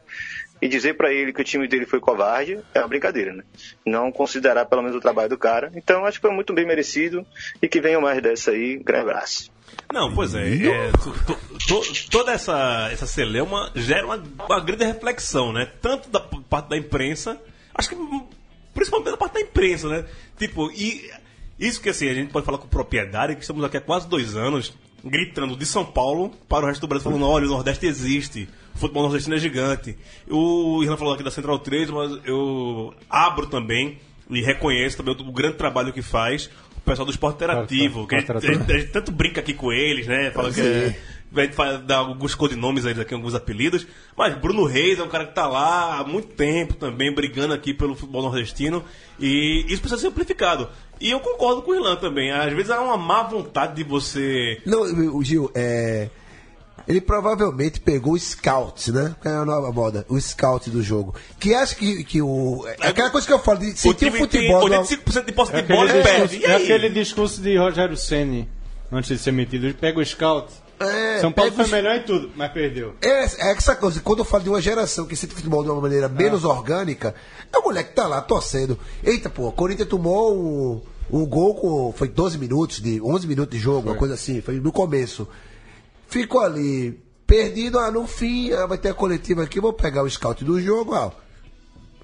[0.61, 3.43] e dizer para ele que o time dele foi covarde é uma brincadeira, né?
[3.85, 5.69] Não considerar pelo menos o trabalho do cara.
[5.75, 7.25] Então acho que foi muito bem merecido
[7.61, 8.77] e que venham mais dessa aí.
[8.77, 9.51] Grande abraço.
[9.91, 10.47] Não, pois é.
[10.65, 15.69] é, to- to- to- toda essa, essa celeuma gera uma, uma grande reflexão, né?
[15.81, 17.39] Tanto da parte da imprensa,
[17.73, 18.25] acho que hum,
[18.73, 20.05] principalmente da parte da imprensa, né?
[20.37, 21.11] Tipo, e
[21.59, 24.35] isso que assim, a gente pode falar com propriedade, que estamos aqui há quase dois
[24.35, 28.49] anos, gritando de São Paulo para o resto do Brasil, falando, olha, o Nordeste existe,
[28.75, 29.95] o futebol nordestino é gigante.
[30.29, 35.31] O Irlan falou aqui da Central 3, mas eu abro também e reconheço também o,
[35.31, 38.77] grande trabalho que faz o pessoal do esporte interativo, que a gente, a gente- a
[38.79, 40.31] gente tanto brinca aqui com eles, né?
[40.31, 40.99] Fala que é,
[41.41, 43.85] a gente faz, dá alguns codinomes a eles aqui, alguns apelidos.
[44.17, 47.73] Mas Bruno Reis é um cara que tá lá há muito tempo também, brigando aqui
[47.73, 48.83] pelo futebol nordestino.
[49.19, 50.69] E isso precisa ser amplificado.
[50.99, 52.31] E eu concordo com o Irlan também.
[52.31, 54.61] Às vezes há uma má vontade de você.
[54.65, 54.81] Não,
[55.15, 56.09] o Gil, é.
[56.87, 59.15] Ele provavelmente pegou o scout, né?
[59.19, 61.15] Que é a nova moda, o scout do jogo.
[61.39, 62.63] Que acha que, que o.
[62.79, 64.61] É aquela coisa que eu falo de sentir o, time futebol.
[64.69, 66.27] tem não- 85% de posse É de bola aquele, e perde.
[66.27, 66.63] discurso, E é aí?
[66.63, 68.47] aquele discurso de Rogério Ceni
[68.91, 69.65] antes de ser metido.
[69.65, 70.53] Ele pega o scout.
[70.79, 72.95] É, São Paulo pega foi melhor em tudo, mas perdeu.
[73.01, 75.81] É, é essa coisa, quando eu falo de uma geração que sente futebol de uma
[75.81, 77.15] maneira menos orgânica,
[77.51, 78.77] é o moleque que tá lá torcendo.
[79.03, 81.93] Eita, pô, o Corinthians tomou um, um gol com.
[81.93, 85.27] Foi 12 minutos, de 11 minutos de jogo, uma coisa assim, foi no começo.
[86.07, 90.09] Ficou ali, perdido, ah, no fim, ah, vai ter a coletiva aqui, vou pegar o
[90.09, 91.11] scout do jogo, ah.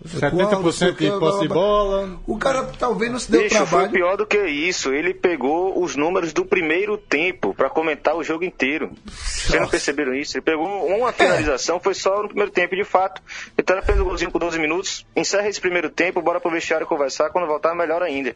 [0.06, 2.20] 70% de posse de bola.
[2.26, 3.92] O cara talvez não se deu Bicho, foi trabalho.
[3.92, 4.92] pior do que isso.
[4.92, 8.92] Ele pegou os números do primeiro tempo pra comentar o jogo inteiro.
[9.06, 10.38] Vocês não perceberam isso?
[10.38, 13.22] Ele pegou uma finalização, foi só no primeiro tempo, de fato.
[13.58, 16.88] Então ele fez o golzinho com 12 minutos, encerra esse primeiro tempo, bora pro vestiário
[16.88, 18.36] conversar, quando voltar melhor ainda.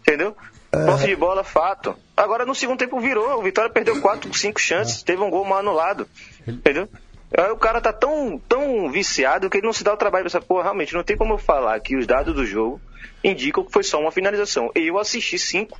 [0.00, 0.34] Entendeu?
[0.70, 1.94] Posse de bola, fato.
[2.16, 5.58] Agora no segundo tempo virou, o Vitória perdeu 4, 5 chances, teve um gol mal
[5.58, 6.08] anulado.
[6.48, 6.88] Entendeu?
[7.36, 10.28] Aí o cara tá tão, tão viciado que ele não se dá o trabalho pra
[10.38, 10.64] essa porra.
[10.64, 12.80] Realmente, não tem como eu falar que os dados do jogo
[13.24, 14.70] indicam que foi só uma finalização.
[14.74, 15.78] Eu assisti cinco,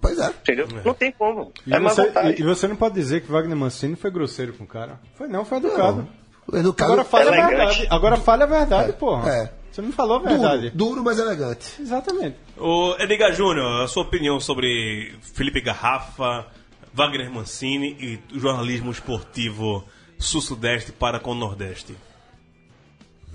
[0.00, 0.26] Pois é.
[0.28, 0.68] entendeu?
[0.84, 1.50] Não tem como.
[1.66, 4.66] E, é você, e- você não pode dizer que Wagner Mancini foi grosseiro com o
[4.66, 5.00] cara.
[5.14, 6.06] Foi não, foi educado.
[6.52, 6.92] Educado.
[6.92, 7.56] Agora fale a Elegante.
[7.56, 7.86] verdade.
[7.90, 9.30] Agora fale a verdade, porra.
[9.30, 9.52] É.
[9.70, 10.70] Você me falou a Duro, verdade.
[10.74, 11.80] duro, mas elegante.
[11.80, 12.36] Exatamente.
[12.58, 16.44] O Edgar Júnior, a sua opinião sobre Felipe Garrafa,
[16.92, 17.96] Wagner Mancini
[18.30, 19.82] e o jornalismo esportivo
[20.22, 21.96] sul-sudeste para com o nordeste?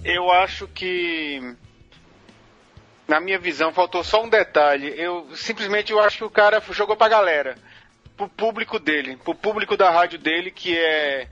[0.04, 1.56] Eu acho que
[3.08, 4.94] na minha visão faltou só um detalhe.
[4.96, 7.56] Eu simplesmente eu acho que o cara jogou pra galera,
[8.16, 11.28] pro público dele, pro público da rádio dele que é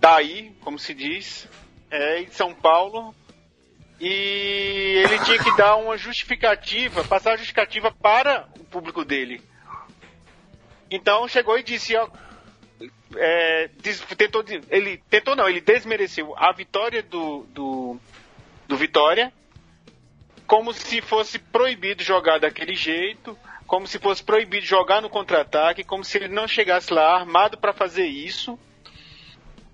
[0.00, 1.48] daí, como se diz,
[1.90, 3.14] é em São Paulo.
[4.00, 9.40] E ele tinha que dar uma justificativa, passar a justificativa para o público dele.
[10.90, 12.08] Então chegou e disse, ó,
[13.16, 17.98] é, des- tentou, ele tentou não, ele desmereceu a vitória do, do,
[18.66, 19.32] do Vitória,
[20.46, 26.04] como se fosse proibido jogar daquele jeito, como se fosse proibido jogar no contra-ataque, como
[26.04, 28.58] se ele não chegasse lá armado para fazer isso.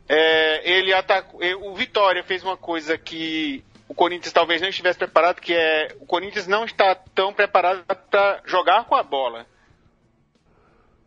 [0.08, 5.40] É, ele atacou, o Vitória fez uma coisa que o Corinthians talvez não estivesse preparado,
[5.40, 9.46] que é o Corinthians não está tão preparado para jogar com a bola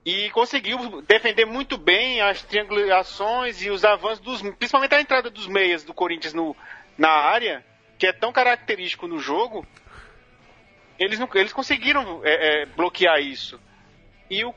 [0.06, 5.48] e conseguiu defender muito bem as triangulações e os avanços, dos, principalmente a entrada dos
[5.48, 6.56] meias do Corinthians no,
[6.98, 7.66] na área,
[7.98, 9.66] que é tão característico no jogo.
[11.00, 13.60] Eles, não, eles conseguiram é, é, bloquear isso.
[14.30, 14.54] E o,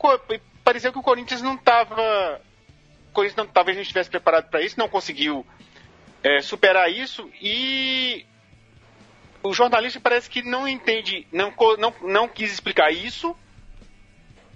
[0.64, 2.40] pareceu que o Corinthians não estava.
[3.12, 5.46] Corinthians não, talvez não estivesse preparado para isso, não conseguiu
[6.24, 8.26] é, superar isso e
[9.42, 13.35] o jornalista parece que não entende, não, não, não quis explicar isso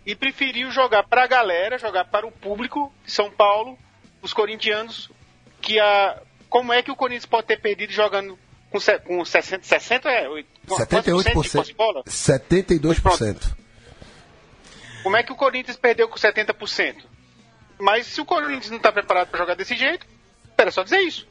[0.07, 3.79] e preferiu jogar para a galera, jogar para o público de São Paulo,
[4.23, 5.11] os corintianos,
[5.61, 8.37] que a como é que o Corinthians pode ter perdido jogando
[8.71, 11.77] com, com 60, 60 é, oito- quantos por cento de posse de 78%.
[11.77, 12.03] bola?
[12.05, 13.57] 72%.
[15.03, 16.97] Como é que o Corinthians perdeu com 70%?
[17.79, 20.07] Mas se o Corinthians não está preparado para jogar desse jeito,
[20.59, 21.27] era só dizer isso.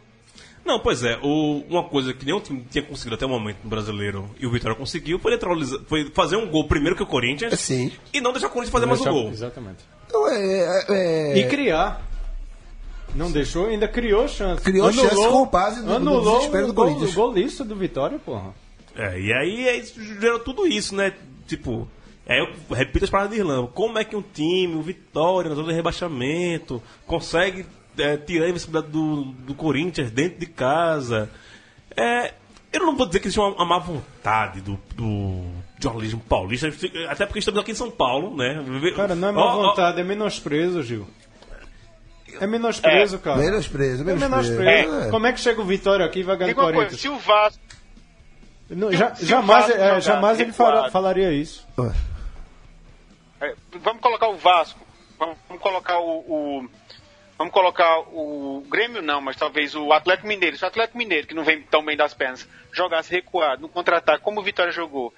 [0.70, 3.70] Não, pois é, o- uma coisa que nenhum time tinha conseguido até o momento no
[3.72, 7.60] brasileiro e o Vitória conseguiu foi, neutralizar- foi fazer um gol primeiro que o Corinthians
[7.60, 7.92] Sim.
[8.14, 9.30] e não deixar o Corinthians fazer mais um Deixa- gol.
[9.32, 9.78] Exatamente.
[10.08, 12.08] Então, é, é, E criar.
[13.16, 14.62] Não deixou, ainda criou chance.
[14.64, 17.12] Criou chance com base do- do anulou desespero do o gol, Corinthians.
[17.12, 18.54] o golista do Vitória, porra.
[18.96, 21.14] É, e aí é gerou tudo isso, né?
[21.48, 21.88] Tipo,
[22.28, 23.68] aí eu repito as palavras de Irlanda.
[23.74, 27.66] Como é que um time, o Vitória, na zona de rebaixamento, consegue
[28.00, 31.30] é, tirar a invencibilidade do, do Corinthians dentro de casa?
[31.96, 32.34] É,
[32.72, 35.44] eu não vou dizer que existe uma, uma má vontade do, do
[35.80, 36.68] jornalismo paulista,
[37.10, 38.64] até porque estamos aqui em São Paulo, né?
[38.96, 41.08] Cara, não é má ó, vontade, é menosprezo, Gil.
[42.40, 43.38] É menosprezo, cara.
[43.38, 44.60] Menosprezo, É menosprezo.
[44.60, 45.08] menosprezo.
[45.08, 45.10] É.
[45.10, 47.02] Como é que chega o Vitória aqui e vai ganhar Diga uma coisa, Corinthians?
[47.02, 47.60] se o Vasco
[48.70, 51.68] Não, se o- ja- se o jamais Vasco é, jogar jamais ele fala- falaria isso.
[53.42, 54.80] É, vamos colocar o Vasco,
[55.18, 56.70] vamos, vamos colocar o, o-
[57.40, 61.34] vamos colocar o Grêmio não, mas talvez o Atlético Mineiro, se o Atlético Mineiro que
[61.34, 65.14] não vem tão bem das pernas jogasse recuado no contra-ataque como o Vitória jogou,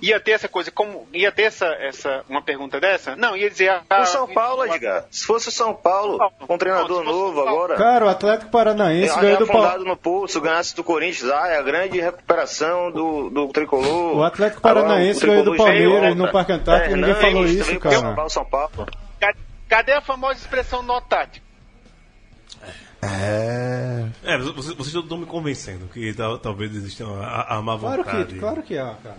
[0.00, 3.16] ia ter essa coisa, como ia ter essa, essa uma pergunta dessa?
[3.16, 5.06] Não, ia dizer ah, O São Paulo, Edgar.
[5.10, 7.64] Se fosse o São Paulo, com um treinador Não, novo São Paulo.
[7.64, 7.76] agora.
[7.76, 9.86] Cara, o Atlético Paranaense Aí ganhou do afundado Palmeiras.
[9.86, 14.18] no pulso, ganhasse do Corinthians, ah, é a grande recuperação do, do tricolor.
[14.18, 17.98] O Atlético Paranaense ganhou do veio Palmeiras no Parque Antártico, ninguém não, falou isso, cara.
[17.98, 18.86] salvar o São Paulo.
[19.68, 21.45] Cadê, a famosa expressão nó tático?
[23.02, 24.06] É.
[24.24, 28.34] É, vocês, vocês estão me convencendo que tal- talvez exista a, a má Claro vontade.
[28.34, 29.16] que, claro que há, cara.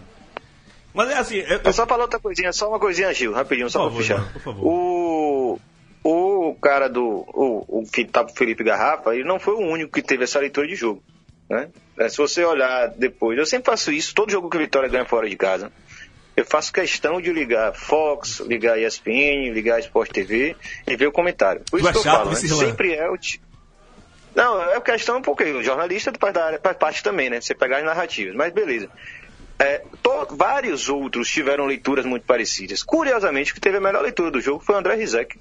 [0.93, 3.88] Mas é assim, eu- Eu só falar outra coisinha, só uma coisinha, Gil, rapidinho, só
[3.88, 4.34] Por pra favor, fechar.
[4.34, 4.65] por favor.
[4.65, 5.60] O,
[6.04, 7.04] o cara do.
[7.06, 10.39] O, o que tá pro Felipe Garrafa, ele não foi o único que teve essa
[10.39, 11.04] leitura de jogo.
[11.50, 11.69] Né?
[11.97, 15.06] É, se você olhar depois, eu sempre faço isso, todo jogo que o Vitória ganha
[15.06, 15.71] fora de casa.
[16.38, 20.56] Eu faço questão de ligar Fox, ligar ESPN, ligar Sport TV
[20.88, 21.63] e ver o comentário.
[21.69, 22.36] Por isso que eu falo, né?
[22.67, 23.17] sempre é o.
[23.17, 23.41] ti-
[24.36, 27.41] Não, é questão porque o jornalista faz, da área, faz parte também, né?
[27.41, 28.88] Você pegar as narrativas, mas beleza.
[29.58, 32.84] É, to- vários outros tiveram leituras muito parecidas.
[32.84, 35.39] Curiosamente, o que teve a melhor leitura do jogo foi o André Rizek.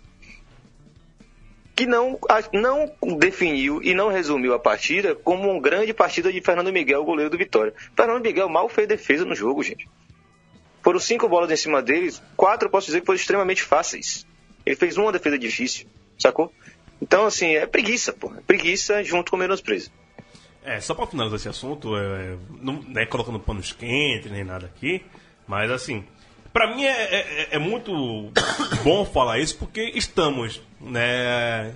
[1.77, 2.19] Que não,
[2.55, 7.29] não definiu e não resumiu a partida como uma grande partida de Fernando Miguel, goleiro
[7.31, 7.75] do Vitória.
[7.95, 9.87] Fernando Miguel mal fez defesa no jogo, gente.
[10.87, 14.25] Foram cinco bolas em cima deles, quatro posso dizer que foram extremamente fáceis.
[14.65, 15.85] Ele fez uma defesa difícil,
[16.17, 16.53] sacou?
[17.03, 18.33] Então, assim, é preguiça, pô.
[18.33, 19.91] É preguiça junto com menosprezo.
[20.63, 25.05] É, só pra finalizar esse assunto, é, não é colocando panos quentes nem nada aqui,
[25.45, 26.05] mas assim,
[26.53, 28.31] pra mim é, é- é muito
[28.85, 31.75] bom falar isso porque estamos, né?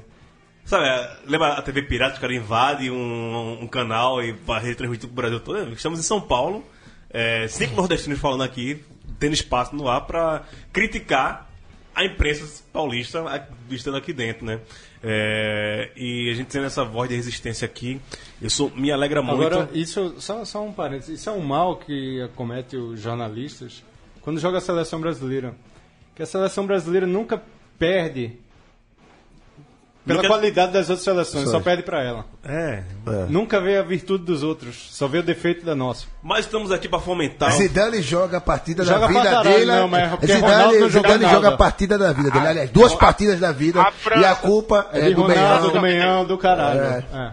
[0.64, 0.85] Sabe,
[1.27, 5.40] lembra a TV Pirata, o cara invade um, um canal e vai retransmitir pro Brasil
[5.40, 5.73] todo?
[5.73, 6.64] Estamos em São Paulo,
[7.12, 8.81] é, cinco nordestinos falando aqui,
[9.20, 11.48] tendo espaço no ar pra criticar
[11.94, 14.61] a imprensa paulista estando aqui dentro, né?
[15.02, 18.00] É, e a gente tendo essa voz de resistência aqui,
[18.40, 19.46] isso me alegra muito.
[19.46, 23.85] Agora, isso, só, só um parênteses, isso é um mal que acomete os jornalistas
[24.22, 25.54] quando joga a seleção brasileira.
[26.14, 27.42] Que a seleção brasileira nunca
[27.78, 28.33] perde
[30.06, 31.50] pela Nunca- qualidade das outras seleções, Só.
[31.52, 32.24] só perde pra ela.
[32.44, 32.82] É,
[33.28, 36.06] Nunca vê a virtude dos outros, só vê o defeito da nossa.
[36.22, 37.52] mas estamos aqui para fomentar.
[37.52, 39.64] Zidane joga a partida Joga da vida dele.
[39.66, 41.34] não, mas é Zidane, não joga Zidane nada.
[41.34, 42.46] joga a partida da vida dele.
[42.48, 43.80] Aliás, duas partidas da vida.
[43.82, 45.72] A E a culpa é, de do Ronaldo, Meião.
[45.72, 46.80] do Meião, do caralho.
[46.80, 47.04] É.
[47.12, 47.30] É.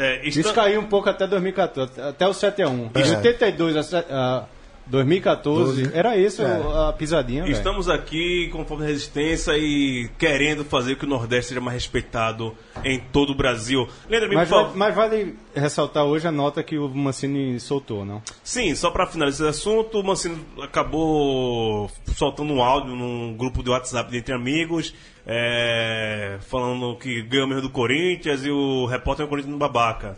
[0.00, 2.88] É, Isso está- caiu um pouco até 2014, até o 7x1.
[2.92, 3.16] De É.
[3.16, 4.44] 82 a, a
[4.90, 6.88] 2014, era isso É.
[6.88, 7.52] a pisadinha, velho.
[7.52, 12.54] Estamos aqui com fome de resistência e querendo fazer que o Nordeste seja mais respeitado
[12.84, 13.86] em todo o Brasil.
[14.08, 14.68] Por Mas, favor.
[14.68, 18.22] vai- mas vale ressaltar hoje a nota que o Mancini soltou, não?
[18.42, 23.70] Sim, só para finalizar esse assunto, o Mancini acabou soltando um áudio num grupo de
[23.70, 24.94] WhatsApp entre amigos,
[25.26, 30.16] é, falando que ganhou mesmo do Corinthians e o repórter é o Corinthians no babaca.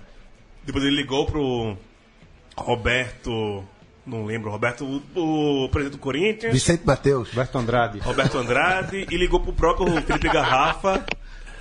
[0.64, 1.76] Depois ele ligou pro
[2.56, 3.64] Roberto,
[4.06, 4.84] não lembro, Roberto,
[5.14, 6.52] o, o presidente do Corinthians.
[6.52, 7.28] Vicente Mateus.
[7.30, 7.98] Roberto Andrade.
[8.00, 11.04] Roberto Andrade e ligou pro próprio Felipe Garrafa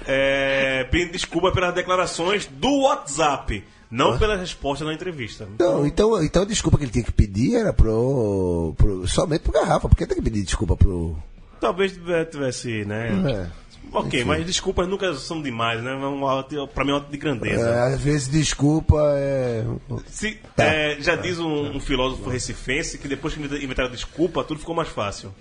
[0.08, 5.47] é, pedindo desculpa pelas declarações do WhatsApp, não pela resposta na entrevista.
[5.60, 9.52] Não, então, então a desculpa que ele tinha que pedir era pro, pro- somente pro
[9.52, 9.89] Garrafa.
[9.89, 11.17] Por que tem que pedir desculpa pro.
[11.60, 11.99] Talvez
[12.32, 13.10] tivesse, né?
[13.30, 13.68] É.
[13.92, 15.92] Ok, mas desculpas nunca são demais, né?
[15.94, 17.70] É Pra mim é um ato de grandeza.
[17.70, 19.65] É, às vezes desculpa é.
[20.08, 24.76] Se, é, já diz um, um filósofo recifense que depois que inventaram desculpa, tudo ficou
[24.76, 25.34] mais fácil.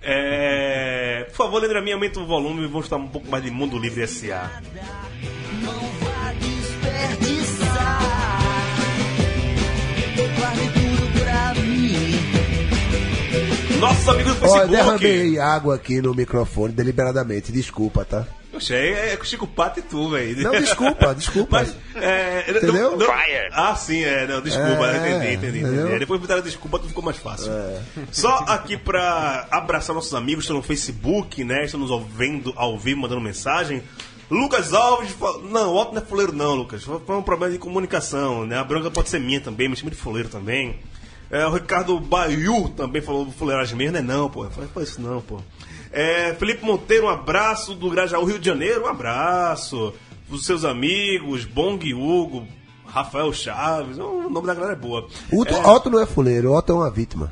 [0.00, 3.50] É, por favor, Leandro, minha aumenta o volume e vamos estar um pouco mais de
[3.50, 4.62] Mundo Livre S.A.
[13.78, 14.76] Nossos amigos do Ó, eu Facebook.
[14.76, 17.52] derramei água aqui no microfone deliberadamente.
[17.52, 18.26] Desculpa, tá?
[18.50, 20.42] Poxa, é, é com Chico Pato e tu, velho.
[20.42, 21.58] Não, desculpa, desculpa.
[21.60, 22.96] Mas, é, Entendeu?
[22.96, 23.14] não- não-
[23.52, 24.96] ah, sim, é, não, desculpa, É,
[25.32, 25.92] entendi, entendi, entendi.
[25.92, 27.52] Aí Depois botaram desculpa, tudo ficou mais fácil.
[28.10, 31.64] Só aqui pra abraçar nossos amigos, estão no Facebook, né?
[31.64, 33.82] Estão nos ouvindo ao vivo, mandando mensagem.
[34.30, 36.82] Lucas Alves, fala- não, o Otto não é fuleiro não, Lucas.
[36.84, 38.58] Foi um problema de comunicação, né?
[38.58, 40.76] A branca pode ser minha também, me chama de fuleiro também.
[41.30, 44.44] É, o Ricardo Baiu também falou fuleiragem mesmo, não é não, pô.
[44.44, 45.40] Eu falei, foi isso não, pô.
[45.92, 49.92] É, Felipe Monteiro, um abraço do Grajaú, Rio de Janeiro, um abraço.
[50.30, 52.46] Os seus amigos, Bong Hugo,
[52.86, 55.06] Rafael Chaves, o nome da galera é boa.
[55.32, 57.30] Otto, Otto não é fuleiro, Otto é uma vítima.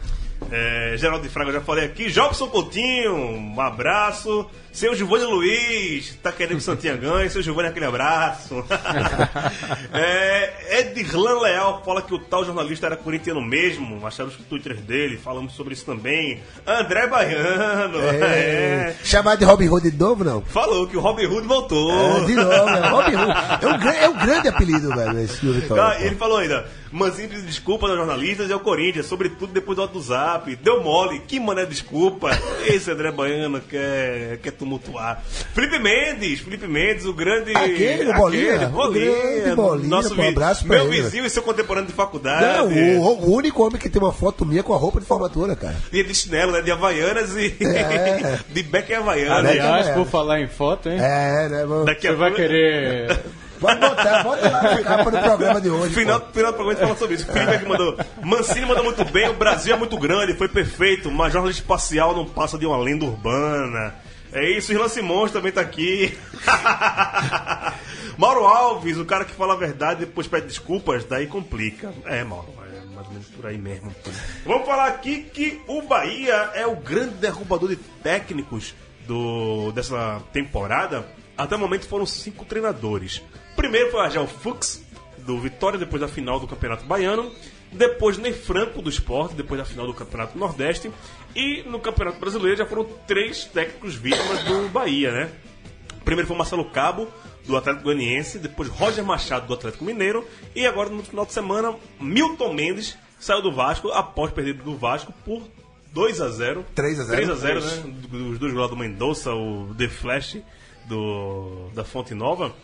[0.51, 2.11] É, Geraldo de Fraga, eu já falei aqui.
[2.11, 4.47] Jobson Coutinho, um abraço.
[4.73, 7.31] Seu Giovanni Luiz, tá querendo que o Santinha ganhe.
[7.31, 8.63] Seu Giovanni, aquele abraço.
[9.93, 14.07] é, Edirlan Leal fala que o tal jornalista era corintiano mesmo.
[14.07, 16.43] Acharam os twitters dele, falamos sobre isso também.
[16.67, 18.17] André Baiano, É.
[18.93, 18.97] é.
[19.03, 20.43] Chamar de Robin Hood de novo, não?
[20.43, 22.19] falou que o Robin Hood voltou.
[22.19, 23.37] É, de novo, é Robin Hood.
[23.67, 25.83] É um, é um grande apelido, velho, esse do Vitória.
[25.83, 30.01] Ah, ele falou ainda, Manzinho pediu desculpa aos jornalistas e ao Corinthians, sobretudo depois do
[30.01, 30.55] Zap.
[30.57, 32.31] Deu mole, que mané desculpa.
[32.67, 35.23] Esse André Baiano quer, quer tumultuar.
[35.55, 37.57] Felipe Mendes, Felipe Mendes, o grande.
[37.57, 41.03] Aquele, o Bolinha, aquele, o grande Bolinha, nosso pô, um abraço pra Meu ele.
[41.03, 42.59] vizinho e seu contemporâneo de faculdade.
[42.59, 45.57] Não, o, o único homem que tem uma foto minha com a roupa de formatura,
[45.57, 45.77] cara.
[45.91, 46.63] Dia de chinelo, né?
[46.63, 47.57] De Havaianas e.
[47.63, 48.39] É.
[48.49, 49.51] de Beck e Havaianas.
[49.51, 50.99] Aliás, por falar em foto, hein?
[50.99, 51.67] É, né?
[51.67, 53.19] Você a vai querer.
[53.61, 55.95] Pode botar, bota lá na capa do programa de hoje.
[55.95, 56.33] Final, pô.
[56.33, 57.29] final do programa a gente fala sobre isso.
[57.29, 57.99] O Felipe aqui mandou.
[58.23, 61.11] Mancini mandou muito bem, o Brasil é muito grande, foi perfeito.
[61.11, 63.95] Mas jornalista espacial não passa de uma lenda urbana.
[64.33, 66.17] É isso, Irlan Simões também tá aqui.
[68.19, 71.93] Mauro Alves, o cara que fala a verdade e depois pede desculpas, daí complica.
[72.05, 73.95] É, Mauro, é mais ou menos por aí mesmo.
[74.45, 78.75] Vamos falar aqui que o Bahia é o grande derrubador de técnicos
[79.07, 81.07] do, dessa temporada.
[81.37, 83.23] Até o momento foram cinco treinadores.
[83.57, 84.85] Primeiro foi o Argel Fux,
[85.19, 87.33] do Vitória, depois da final do Campeonato Baiano.
[87.73, 90.91] Depois Ney Franco, do Esporte, depois da final do Campeonato Nordeste.
[91.35, 95.33] E no Campeonato Brasileiro já foram três técnicos vítimas do Bahia, né?
[96.05, 97.09] Primeiro foi Marcelo Cabo,
[97.45, 101.75] do Atlético Goianiense, depois Roger Machado, do Atlético Mineiro, e agora no final de semana,
[102.01, 105.43] Milton Mendes saiu do Vasco após perder do Vasco por
[105.93, 107.17] 2 a 0 3 a 0.
[107.17, 108.29] 3 a 0 né?
[108.31, 110.39] Os dois gols do Mendonça, o The Flash
[110.87, 112.55] do, da Fonte Nova.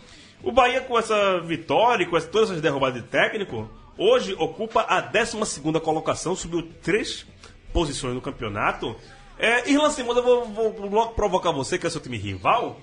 [0.42, 5.00] O Bahia, com essa vitória e com todas essas derrubadas de técnico, hoje ocupa a
[5.00, 7.26] 12 colocação, subiu três
[7.72, 8.96] posições no campeonato.
[9.38, 12.80] É, Irlan Simões, eu vou, vou logo provocar você, que é seu time rival.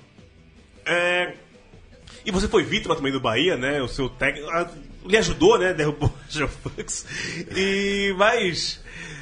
[0.86, 1.34] É,
[2.26, 3.82] E você foi vítima também do Bahia, né?
[3.82, 4.70] O seu técnico ah,
[5.06, 5.74] lhe ajudou, né?
[5.74, 7.06] Derrubou o Geofux.
[7.56, 8.82] E mas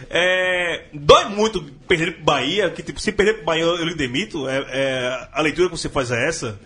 [0.09, 4.47] é, dói muito perder pro Bahia, que tipo, se perder pro Bahia eu lhe demito.
[4.47, 6.59] É, é, a leitura que você faz é essa?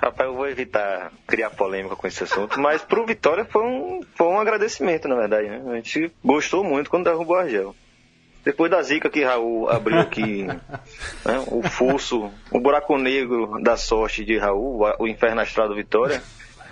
[0.00, 4.28] Rapaz, eu vou evitar criar polêmica com esse assunto, mas pro Vitória foi um, foi
[4.28, 5.48] um agradecimento, na verdade.
[5.48, 5.62] Né?
[5.66, 7.76] A gente gostou muito quando derrubou o Argel.
[8.42, 10.44] Depois da zica que Raul abriu aqui,
[11.22, 16.22] né, o fosso, o buraco negro da sorte de Raul, o inferno astral do Vitória,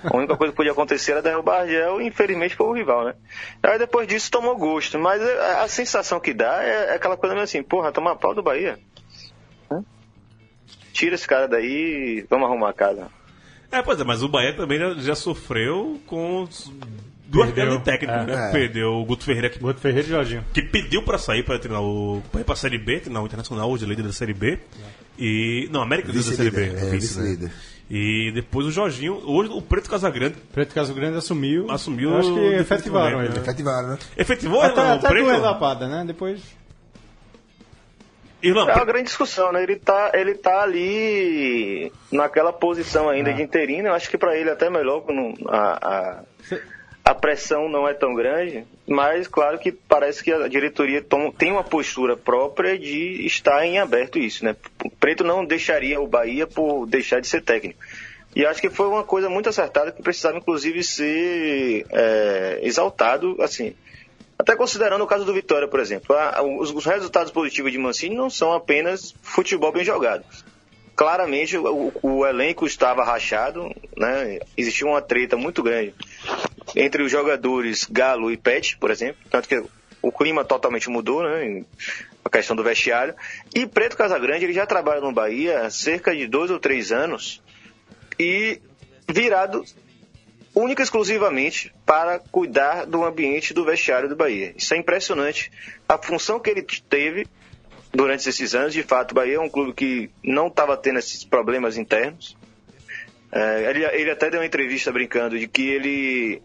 [0.02, 3.14] a única coisa que podia acontecer era derrubar Argel e infelizmente foi o rival, né?
[3.62, 7.34] Aí depois disso tomou gosto, mas a, a sensação que dá é, é aquela coisa
[7.34, 8.78] meio assim, porra, tomar pau do Bahia.
[10.92, 13.17] Tira esse cara daí e vamos arrumar a casa.
[13.70, 16.72] É, pois é, mas o Bahia também já, já sofreu com os-
[17.26, 18.24] duas de técnico, é.
[18.26, 18.48] né?
[18.48, 18.52] É.
[18.52, 20.44] Perdeu o Guto Ferreira que, Guto Ferreira e Jorginho.
[20.54, 22.22] que pediu pra sair pra treinar o.
[22.32, 24.58] pra ir pra Série B, treinar o Internacional, hoje líder da Série B.
[25.18, 25.68] E.
[25.70, 26.62] Não, América líder da Série B.
[26.62, 26.90] É, vice, né?
[26.92, 27.52] vice-líder.
[27.90, 31.70] E depois o Jorginho, hoje o Preto Casagrande Preto Caso Grande assumiu.
[31.70, 33.30] Assumiu Acho que efetivaram ele.
[33.34, 33.40] né?
[33.40, 33.98] Efetivaram, né?
[34.16, 35.24] efetivou Até, não, o até Preto?
[35.24, 36.04] duas lapadas, né?
[36.06, 36.40] Depois.
[38.70, 39.62] É uma grande discussão, né?
[39.62, 43.88] Ele tá, ele tá ali naquela posição ainda de interino.
[43.88, 46.22] Eu acho que para ele é até melhor quando a, a,
[47.04, 48.64] a pressão não é tão grande.
[48.86, 53.78] Mas claro que parece que a diretoria tom- tem uma postura própria de estar em
[53.78, 54.54] aberto isso, né?
[54.84, 57.80] O Preto não deixaria o Bahia por deixar de ser técnico.
[58.36, 63.74] E acho que foi uma coisa muito acertada que precisava inclusive ser é, exaltado, assim,
[64.38, 66.14] até considerando o caso do Vitória, por exemplo.
[66.16, 70.24] Ah, Os, os resultados positivos de Mancini não são apenas futebol bem jogado.
[70.94, 74.38] Claramente o, o elenco estava rachado, né?
[74.56, 75.94] existia uma treta muito grande
[76.74, 79.20] entre os jogadores Galo e Pet, por exemplo.
[79.30, 79.62] Tanto que
[80.02, 81.64] o clima totalmente mudou, né?
[82.24, 83.14] A questão do vestiário.
[83.54, 87.42] E Preto Casagrande, ele já trabalha no Bahia há cerca de dois ou três anos
[88.18, 88.60] e
[89.08, 89.64] virado
[90.58, 94.52] única e exclusivamente para cuidar do ambiente do vestiário do Bahia.
[94.56, 95.50] Isso é impressionante.
[95.88, 97.26] A função que ele teve
[97.92, 101.24] durante esses anos, de fato, o Bahia é um clube que não estava tendo esses
[101.24, 102.36] problemas internos.
[103.30, 106.42] É, ele, ele até deu uma entrevista brincando de que ele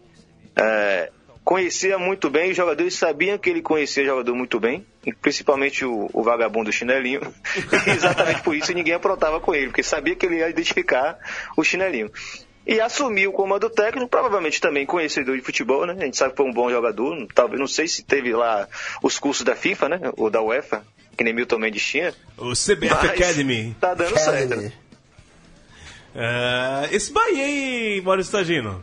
[0.54, 1.10] é,
[1.42, 4.86] conhecia muito bem, os jogadores sabiam que ele conhecia o jogador muito bem,
[5.20, 7.20] principalmente o, o vagabundo chinelinho.
[7.86, 11.18] Exatamente por isso ninguém aprontava com ele, porque sabia que ele ia identificar
[11.56, 12.10] o chinelinho.
[12.66, 15.94] E assumiu o comando técnico, provavelmente também conhecedor de futebol, né?
[15.98, 18.66] A gente sabe que foi um bom jogador, talvez, não sei se teve lá
[19.02, 20.00] os cursos da FIFA, né?
[20.16, 20.82] Ou da UEFA,
[21.16, 22.14] que nem Milton Mendes tinha.
[22.38, 23.76] o CBF Academy.
[23.80, 24.28] Tá dando certo.
[24.54, 24.62] Academy.
[24.64, 24.72] né?
[26.14, 28.82] É, esse Bahia aí, Maurício Tagino.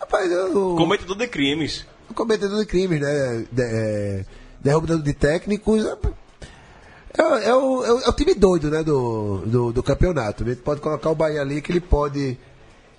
[0.00, 0.74] Rapaz, eu.
[0.76, 1.84] Cometedor de crimes.
[2.14, 3.44] cometedor de crimes, né?
[3.50, 4.24] De, é,
[4.60, 5.84] derrubador de técnicos.
[5.84, 8.82] É, é o, é o- é o time doido, né?
[8.84, 10.44] Do, do, do campeonato.
[10.44, 12.38] A gente pode colocar o Bahia ali que ele pode.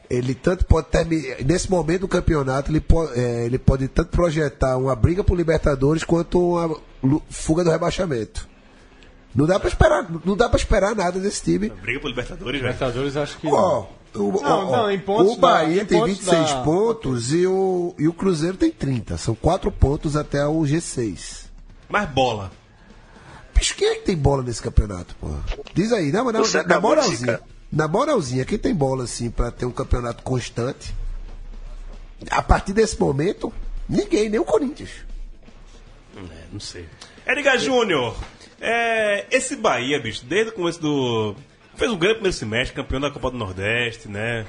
[0.09, 1.37] Ele tanto pode terminar.
[1.45, 6.39] Nesse momento do campeonato, ele pode, ele pode tanto projetar uma briga por Libertadores quanto
[6.55, 6.79] uma
[7.29, 8.47] fuga do rebaixamento.
[9.35, 11.69] Não dá pra esperar, não dá pra esperar nada desse time.
[11.69, 12.59] Briga por Libertadores.
[12.59, 13.47] Libertadores, acho que.
[13.47, 13.85] Ó,
[14.15, 17.31] o, Não, ó, não, em pontos o Bahia da- em tem pontos 26 da- pontos
[17.33, 19.15] e o, e o Cruzeiro tem 30.
[19.19, 21.43] São 4 pontos até o G6.
[21.87, 22.51] Mais bola.
[23.53, 25.27] Bicho, quem é que tem bola nesse campeonato, pô?
[25.75, 26.33] Diz aí, na, acabou
[26.63, 27.39] de moralzinha.
[27.71, 30.93] Na moralzinha, quem tem bola assim pra ter um campeonato constante?
[32.31, 33.53] A partir desse momento,
[33.87, 34.89] ninguém, nem o Corinthians.
[36.17, 36.87] É, não sei.
[37.25, 38.15] Edgar Júnior,
[38.59, 41.35] é, esse Bahia, bicho, desde o começo do.
[41.75, 44.45] Fez um grande primeiro semestre, campeão da Copa do Nordeste, né?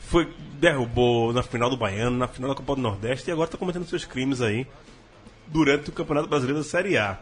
[0.00, 3.56] Foi, derrubou na final do Baiano, na final da Copa do Nordeste e agora tá
[3.56, 4.66] cometendo seus crimes aí
[5.46, 7.18] durante o Campeonato Brasileiro da Série A.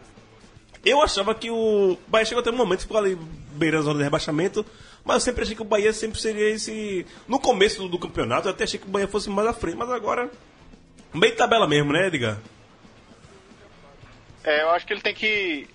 [0.83, 3.17] Eu achava que o Bahia chegou até um momento que ficou ali
[3.53, 4.65] beirando a zona de rebaixamento,
[5.05, 7.05] mas eu sempre achei que o Bahia sempre seria esse.
[7.27, 9.77] No começo do, do campeonato, eu até achei que o Bahia fosse mais à frente,
[9.77, 10.29] mas agora.
[11.13, 12.39] Meio tabela mesmo, né, Edgar?
[14.43, 15.67] É, eu acho que ele tem que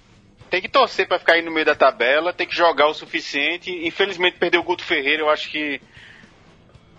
[0.50, 3.70] tem que torcer pra ficar aí no meio da tabela, tem que jogar o suficiente.
[3.86, 5.80] Infelizmente perdeu o Guto Ferreira, eu acho que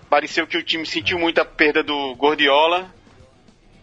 [0.09, 2.93] pareceu que o time sentiu muito a perda do Gordiola,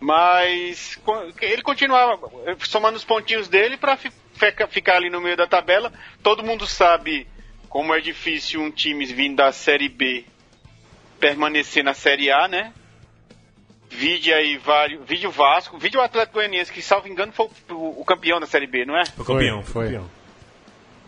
[0.01, 0.99] mas
[1.41, 2.19] ele continuava
[2.65, 3.79] somando os pontinhos dele
[4.33, 5.93] fica- ficar ali no meio da tabela.
[6.23, 7.27] Todo mundo sabe
[7.69, 10.25] como é difícil um time vindo da Série B
[11.19, 12.73] permanecer na Série A, né?
[13.89, 15.07] Vide aí vários.
[15.07, 18.85] Vídeo Vasco, vídeo Atlético Goianiense, que salvo engano foi o, o campeão da Série B,
[18.85, 19.07] não é?
[19.07, 20.01] Foi campeão, Foi, foi.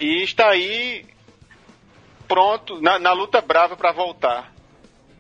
[0.01, 1.05] E está aí
[2.29, 4.53] pronto, na, na luta brava pra voltar.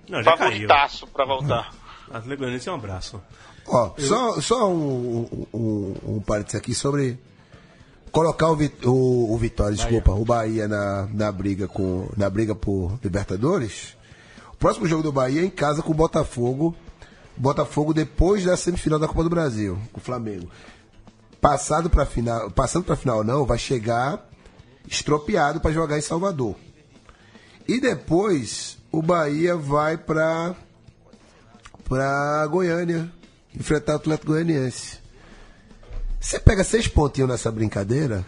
[0.09, 0.37] Não, já.
[0.37, 1.73] Favoritaço pra voltar.
[2.09, 3.23] Atlético Goianiense é um abraço.
[3.67, 7.19] Ó, só, só um, um, um, um parênteses aqui sobre,
[8.11, 12.99] colocar o, o, o Vitória, desculpa, o Bahia na, na briga com na briga por
[13.03, 13.97] Libertadores.
[14.53, 16.75] O próximo jogo do Bahia é em casa com o Botafogo.
[17.37, 20.51] Botafogo depois da semifinal da Copa do Brasil, com o Flamengo.
[21.41, 24.29] Passado para final, passando para final não, vai chegar
[24.89, 26.57] estropiado para jogar em Salvador.
[27.67, 30.57] E depois o Bahia vai para
[31.89, 33.11] para Goiânia
[33.55, 34.98] enfrentar o Atlético Goianiense.
[36.21, 38.25] Você pega seis pontinhos nessa brincadeira,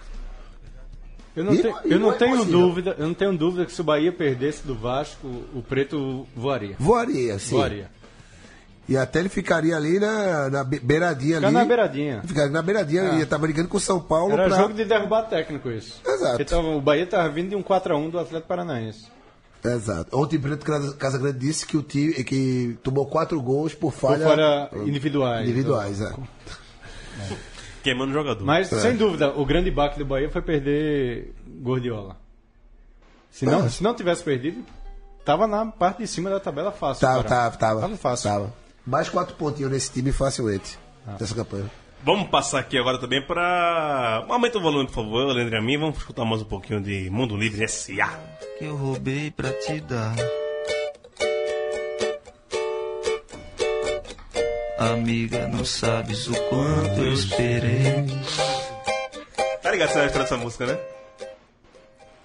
[1.36, 2.60] Eu não, E- te- e eu não não é tenho possível.
[2.60, 6.74] dúvida, eu não tenho dúvida que se o Bahia perdesse do Vasco, o Preto voaria.
[6.78, 7.54] voaria, sim.
[7.54, 7.88] Voaria.
[8.88, 11.54] E até ele ficaria ali na, na be- beiradinha Ficar ali.
[11.56, 12.22] na beiradinha.
[12.26, 13.16] Ficaria na beiradinha, É.
[13.18, 14.56] ia estar brigando com o São Paulo Era pra...
[14.56, 16.00] jogo de derrubar técnico isso.
[16.04, 16.42] Exato.
[16.42, 19.06] Então, o Bahia estava vindo de um 4x1 do Atlético Paranaense.
[19.64, 20.18] Exato.
[20.18, 24.26] Ontem o Preto Casa- Casagrande disse que o time que tomou quatro gols por falha,
[24.26, 25.44] falha individuais.
[25.48, 26.12] individuais, é.
[27.82, 28.44] Queimando o jogador.
[28.44, 28.80] Mas, É.
[28.80, 32.16] sem dúvida, o grande baque do Bahia foi perder Gordiola.
[33.30, 33.68] Se não, É.
[33.68, 34.64] se não tivesse perdido,
[35.24, 37.00] tava na parte de cima da tabela fácil.
[37.06, 37.80] Tava, tava, tava.
[37.80, 38.30] Tava fácil.
[38.30, 38.54] Tava.
[38.86, 40.78] Mais quatro pontinhos nesse time facilmente.
[41.06, 41.12] Ah.
[41.12, 41.70] Dessa campanha.
[42.02, 44.24] Vamos passar aqui agora também para.
[44.28, 45.78] Aumenta o volume, por favor, Leandro e a mim.
[45.78, 48.08] Vamos escutar mais um pouquinho de Mundo Livre S.A.
[48.58, 50.14] que eu roubei pra te dar.
[54.80, 58.06] Amiga, não sabes o quanto eu esperei.
[59.62, 60.78] Tá ligado essa história dessa música, né?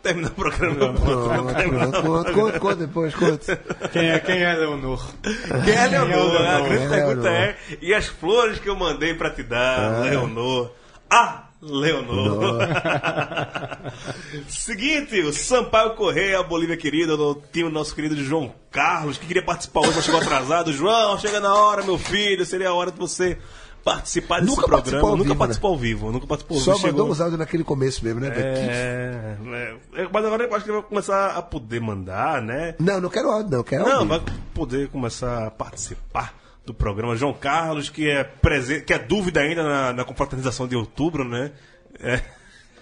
[0.02, 0.94] Terminar o programa.
[0.94, 3.58] Conta, conta, conta, conta depois, conta.
[3.92, 5.06] Quem é, quem é Leonor?
[5.66, 6.38] Quem é Leonor?
[6.38, 6.70] A Leonor?
[6.70, 10.72] grande É pergunta é: e as flores que eu mandei pra te dar, Leonor?
[11.10, 12.60] Ah, Leonor!
[14.48, 19.44] Seguinte, o Sampaio Correia, Bolívia querida, do time do nosso querido João Carlos, que queria
[19.44, 20.72] participar hoje, mas chegou atrasado.
[20.72, 23.38] João, chega na hora, meu filho, seria a hora de você
[23.84, 25.10] participar desse Nunca programa.
[25.12, 26.88] nunca vivo, participou ao vivo, nunca participou ao Só vivo.
[26.88, 28.30] mandou os áudios naquele começo mesmo, né?
[28.36, 29.38] É,
[29.96, 32.76] é, mas agora eu acho que ele vai começar a poder mandar, né?
[32.80, 33.64] Não, não quero áudio, não.
[33.64, 34.22] Quero Não, vai
[34.54, 36.34] poder começar a participar
[36.66, 37.16] do programa.
[37.16, 41.52] João Carlos, que é presente, que é dúvida ainda na, na confraternização de outubro, né?
[42.00, 42.22] É.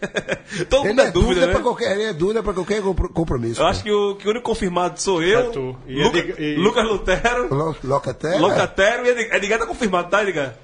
[0.69, 1.53] Todo mundo é é dúvida, dúvida, né?
[1.53, 3.61] pra qualquer, ele é dúvida pra qualquer compro- compromisso.
[3.61, 5.77] Eu acho que o, que o único confirmado sou eu, É tu.
[5.87, 8.37] E Luca- Edgar- e- Lucas Lutero, Lo- Locaté.
[8.37, 10.55] Locatero e Edgar, Edgar tá confirmado, tá, Edgar?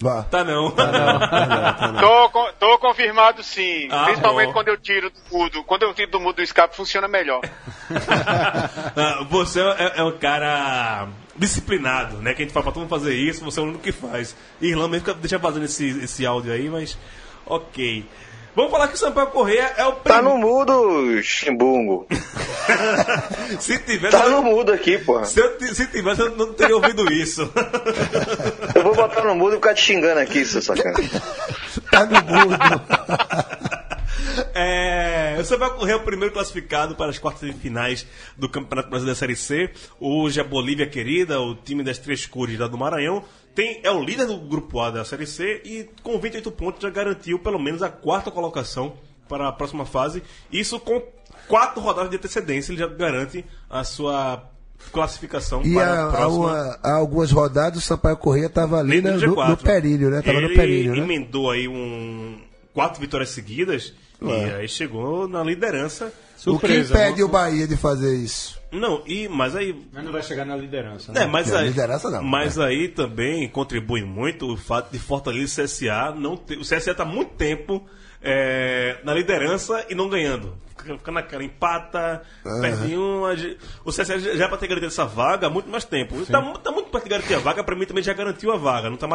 [0.00, 0.22] Vá.
[0.24, 0.70] Tá não.
[2.00, 3.88] Tô, co- tô confirmado sim.
[3.90, 4.52] Ah, Principalmente bom.
[4.52, 5.62] quando eu tiro do mudo.
[5.64, 7.40] Quando eu tiro do mudo do escape, funciona melhor.
[8.96, 12.32] Ah, você é, é um cara disciplinado, né?
[12.34, 14.36] Que a gente fala pra todo mundo fazer isso, você é o único que faz.
[14.60, 16.96] Irlanda mesmo fica- deixa vazando esse, esse áudio aí, mas
[17.46, 18.04] ok.
[18.56, 20.28] Vamos falar que o Sampaio Correia é o Tá primeiro.
[20.28, 22.06] no mudo, chimbungo.
[23.58, 24.16] Se tivesse.
[24.16, 25.24] Tá no mudo aqui, porra.
[25.24, 27.50] Se, eu, se tivesse, eu não teria ouvido isso.
[28.94, 30.96] Eu vou botar no mudo e ficar te xingando aqui, seu sacana.
[31.90, 32.56] Tá no mundo.
[34.54, 38.88] É, o Sampaio Correia é o primeiro classificado para as quartas de finais do Campeonato
[38.88, 39.70] Brasileiro da Série C.
[39.98, 44.02] Hoje a Bolívia querida, o time das três cores lá do Maranhão, tem, é o
[44.02, 47.82] líder do grupo A da Série C e com 28 pontos já garantiu pelo menos
[47.82, 48.96] a quarta colocação
[49.28, 50.22] para a próxima fase.
[50.52, 51.02] Isso com
[51.48, 54.53] quatro rodadas de antecedência, ele já garante a sua
[54.92, 56.78] classificação E para a há próxima.
[56.82, 59.48] há algumas rodadas o Sampaio Correia tava ali né, no, G4.
[59.48, 60.22] no perilho, né?
[60.22, 60.98] Tava ele no perilho, né?
[60.98, 62.38] emendou aí um
[62.72, 64.54] quatro vitórias seguidas e Ué.
[64.56, 66.06] aí chegou na liderança.
[66.06, 67.28] o que Surpresa, impede não?
[67.28, 68.58] o Bahia de fazer isso?
[68.72, 71.12] Não, e mas aí Mas não vai chegar na liderança.
[71.12, 71.22] né?
[71.22, 72.22] é, mas Não, aí, liderança não.
[72.24, 76.90] mas aí também contribui muito o fato de Fortaleza e CSA não ter, o CSA
[76.90, 77.84] está muito tempo
[78.22, 80.56] é, na liderança e não ganhando.
[80.84, 82.22] Fica naquela empata,
[82.60, 83.24] perde um.
[83.26, 86.20] a ge- O CSA já já para ter garantido essa vaga há muito mais tempo.
[86.20, 88.88] Está tá muito perto de garantir a vaga, para mim também já garantiu a vaga.
[88.88, 89.06] Não está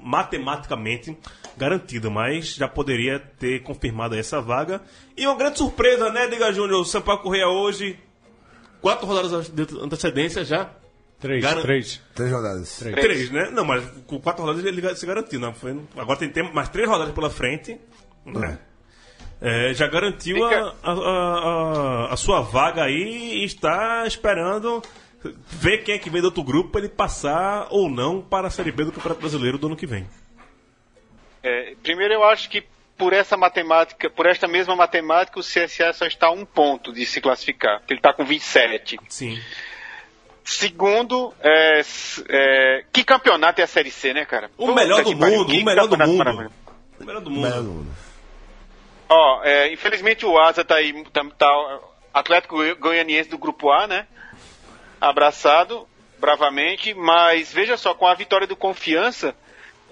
[0.00, 1.16] matematicamente
[1.56, 4.80] garantido, mas já poderia ter confirmado essa vaga.
[5.16, 6.80] E uma grande surpresa, né, Diga Júnior?
[6.80, 7.98] O Sampaio Correia hoje,
[8.80, 10.70] quatro rodadas de antecedência já.
[11.18, 12.00] Três, Garan- três.
[12.14, 12.78] Três rodadas.
[12.78, 12.94] Três.
[12.96, 13.50] Três, né?
[13.52, 15.78] Não, mas com quatro rodadas ele se garantiu, não foi?
[15.96, 17.78] Agora tem tempo, mais três rodadas pela frente.
[18.24, 18.58] né?
[18.58, 18.69] É,
[19.74, 21.38] já garantiu a, Fica- a, a-
[22.08, 24.82] a- a sua vaga aí e está esperando
[25.48, 28.50] ver quem é que vem do outro grupo para ele passar ou não para a
[28.50, 30.06] Série B do Campeonato Brasileiro do ano que vem.
[31.42, 32.62] É, primeiro, eu acho que
[32.98, 37.06] por essa matemática, por esta mesma matemática, o CSA só está a um ponto de
[37.06, 38.98] se classificar, porque ele está com 27.
[39.08, 39.38] Sim.
[40.44, 41.80] Segundo, é,
[42.28, 44.50] é, que campeonato é a Série C, né, cara?
[44.58, 46.50] O Puta melhor do mundo, o melhor do mundo.
[46.98, 47.64] O melhor do Melhor mundo.
[47.64, 47.90] do mundo.
[49.10, 51.78] Ó, é, infelizmente o Asa tá aí, tá, tá-
[52.14, 54.06] Atlético Goianiense do Grupo A, né?
[55.00, 55.86] Abraçado,
[56.18, 59.34] bravamente, mas veja só, com a vitória do Confiança,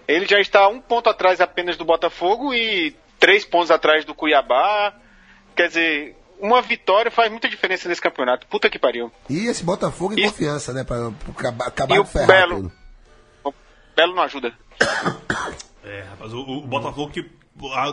[0.06, 4.94] Ele já está um ponto atrás apenas do Botafogo e três pontos atrás do Cuiabá.
[5.54, 8.46] Quer dizer, uma vitória faz muita diferença nesse campeonato.
[8.46, 9.12] Puta que pariu.
[9.28, 10.82] E esse Botafogo em E- confiança, né?
[10.82, 12.56] Pra, pra acabar, E de o Belo?
[12.56, 12.72] tudo.
[13.44, 13.52] O
[13.94, 14.52] Belo não ajuda.
[15.84, 17.22] É, rapaz, o, o Botafogo que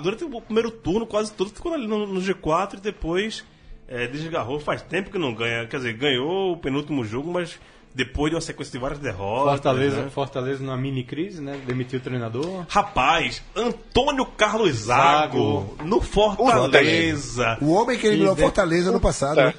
[0.01, 3.43] durante o primeiro turno quase todo ficou ali no, no G4 e depois
[3.87, 4.59] é, desgarrou.
[4.59, 5.65] Faz tempo que não ganha.
[5.67, 7.59] Quer dizer, ganhou o penúltimo jogo, mas
[7.93, 9.45] depois de uma sequência de várias derrotas.
[9.53, 10.09] Fortaleza, né?
[10.09, 11.57] Fortaleza numa mini crise, né?
[11.65, 12.65] Demitiu o treinador.
[12.67, 17.57] Rapaz, Antônio Carlos Zago, no Fortaleza.
[17.61, 19.53] O homem que eliminou Fortaleza no passado, né?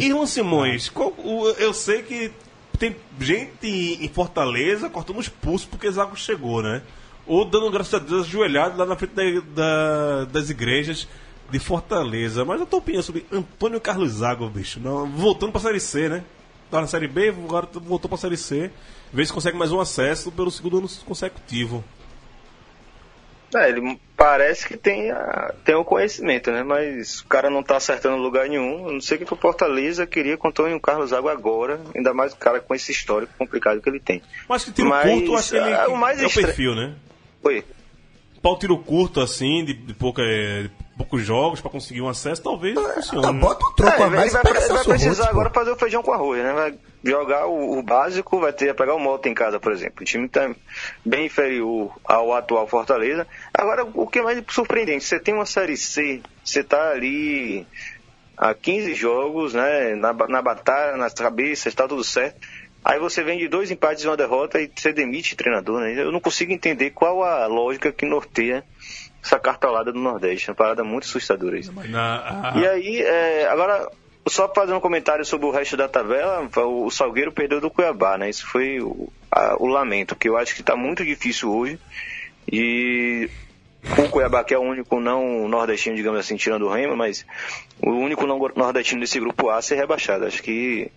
[0.00, 0.04] É.
[0.04, 2.32] Irmão Simões, qual- o- eu sei que
[2.78, 3.66] tem gente
[4.00, 6.82] em Fortaleza cortando os pulsos porque Zago chegou, né?
[7.26, 11.06] Ou dando graças a Deus ajoelhado lá na frente da- da- das igrejas
[11.50, 12.44] de Fortaleza.
[12.44, 14.80] Mas a tua opinião sobre Antônio Carlos Zago, bicho?
[14.80, 16.24] Não, voltando pra Série C, né?
[16.70, 18.70] Tava na Série B, agora voltou pra Série C.
[19.12, 21.84] Vê se consegue mais um acesso pelo segundo ano consecutivo.
[23.54, 26.62] É, ele parece que tem, a, tem o conhecimento, né?
[26.62, 28.86] Mas o cara não tá acertando lugar nenhum.
[28.86, 32.14] Eu não sei o que o Fortaleza queria com o Antônio Carlos Água agora, ainda
[32.14, 34.22] mais o cara com esse histórico complicado que ele tem.
[34.48, 36.74] Mas que tiro Mas, curto, acho que ele ah, o mais é o estra- perfil,
[36.74, 36.94] né?
[37.42, 37.64] Oi.
[38.42, 42.74] Pau tiro curto, assim, de, de, pouca, de poucos jogos pra conseguir um acesso, talvez
[42.94, 43.26] funcione.
[43.26, 43.40] Ah, né?
[43.40, 46.12] bota o troco É, a mais vai, vai Celso precisar agora fazer o feijão com
[46.12, 46.52] arroz, né?
[46.52, 46.74] Vai
[47.04, 50.02] jogar o, o básico, vai ter pegar o moto em casa, por exemplo.
[50.02, 50.52] O time tá
[51.04, 53.28] bem inferior ao atual Fortaleza.
[53.54, 57.64] Agora, o que é mais surpreendente, você tem uma Série C, você tá ali
[58.36, 59.94] há 15 jogos, né?
[59.94, 62.40] Na, na batalha, nas cabeças, tá tudo certo.
[62.84, 65.94] Aí você vem de dois empates e uma derrota e você demite o treinador, né?
[65.96, 68.64] Eu não consigo entender qual a lógica que norteia
[69.22, 70.48] essa cartolada do Nordeste.
[70.48, 71.72] É uma parada muito assustadora isso.
[72.58, 73.88] E aí, é, agora,
[74.26, 78.28] só fazendo um comentário sobre o resto da tabela, o Salgueiro perdeu do Cuiabá, né?
[78.28, 81.78] Isso foi o, a- o lamento, que eu acho que está muito difícil hoje.
[82.50, 83.30] E
[83.98, 87.26] o Cuiabá, que é o único não nordestino, digamos assim, tirando o Remo, mas
[87.80, 90.26] o único não nordestino desse grupo A ser rebaixado.
[90.26, 90.90] Acho que,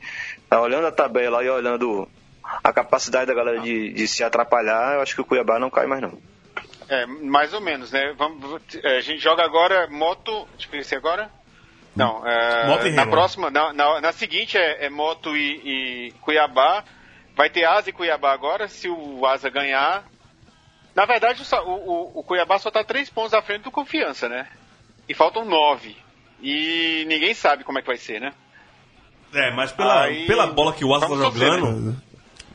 [0.50, 2.08] tá olhando a tabela e olhando
[2.64, 5.88] a capacidade da galera de, de se atrapalhar, eu acho que o Cuiabá não cai
[5.88, 6.18] mais não.
[6.88, 8.14] É, mais ou menos, né?
[8.16, 10.48] Vamos, é, a gente joga agora moto.
[10.52, 11.32] Deixa eu ver se é agora.
[11.96, 16.12] Não, é, Moto e na próxima, na, na, na seguinte é, é Moto e, e
[16.22, 16.84] Cuiabá.
[17.36, 20.06] Vai ter Asa e Cuiabá agora, se o Asa ganhar.
[20.96, 24.30] Na verdade, o, o, o- o Cuiabá só tá três pontos à frente do Confiança,
[24.30, 24.48] né?
[25.10, 25.96] E faltam nove.
[26.42, 28.32] E ninguém sabe como é que vai ser, né?
[29.34, 31.96] É, mas pela, Aí- pela bola que o Asa tá torcer, jogando,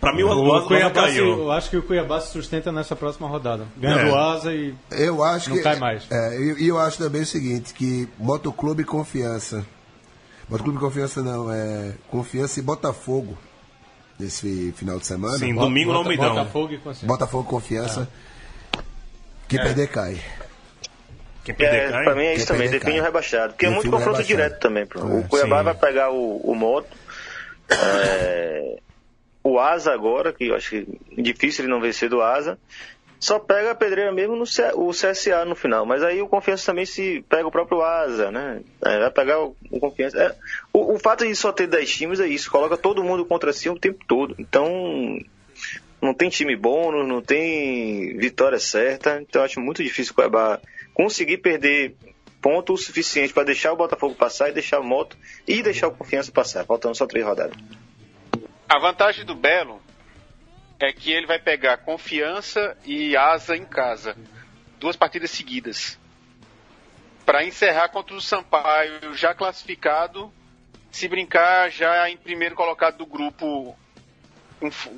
[0.01, 1.26] pra mim o, O o Cuiabá se- caiu.
[1.41, 3.66] eu acho que o Cuiabá se sustenta nessa próxima rodada.
[3.76, 4.05] Ganha É.
[4.09, 4.74] do Asa e.
[4.91, 5.62] Eu acho Não que.
[5.62, 6.11] cai mais.
[6.11, 9.66] É, e e eu, acho também o seguinte, que Motoclube Confiança.
[10.49, 11.95] Motoclube Confiança não, é.
[12.09, 13.36] Confiança e Botafogo.
[14.18, 15.38] Nesse final de semana.
[15.38, 16.34] Sim, Bota- domingo no Bota- Almeidão.
[16.34, 17.09] Botafogo e Consciência.
[17.09, 18.09] Botafogo Confiança.
[19.51, 20.20] Quem perder cai.
[21.44, 22.05] Quem perder É, cai.
[22.05, 23.09] pra mim é isso Quem também, perder, define o cai.
[23.11, 23.53] rebaixado.
[23.53, 24.26] Porque é muito confronto rebaixado.
[24.28, 24.82] direto também.
[24.84, 25.64] É, o Cuiabá sim.
[25.64, 26.96] vai pegar o, o Moto,
[27.70, 28.78] é,
[29.42, 30.86] o Asa agora, que eu acho que
[31.18, 32.59] é difícil ele não vencer do Asa.
[33.18, 35.84] Só pega a pedreira mesmo no C- o CSA no final.
[35.84, 38.62] Mas aí o Confiança também se pega o próprio Asa, né?
[38.82, 40.18] É, vai pegar o, o Confiança.
[40.18, 40.34] É,
[40.72, 43.68] o, o fato de só ter 10 times é isso, coloca todo mundo contra si
[43.68, 44.34] o tempo todo.
[44.38, 45.18] Então,
[46.01, 49.20] não tem time bônus, não tem vitória certa.
[49.20, 50.61] Então acho muito difícil o Cuiabá
[50.94, 51.94] conseguir perder
[52.40, 55.92] ponto o suficiente para deixar o Botafogo passar e deixar o Moto e deixar o
[55.92, 57.57] Confiança passar, faltando só três rodadas.
[58.68, 59.82] A vantagem do Belo
[60.78, 64.16] é que ele vai pegar confiança e asa em casa.
[64.78, 65.98] Duas partidas seguidas.
[67.26, 70.32] Para encerrar contra o Sampaio, já classificado.
[70.90, 73.76] Se brincar, já em primeiro colocado do grupo,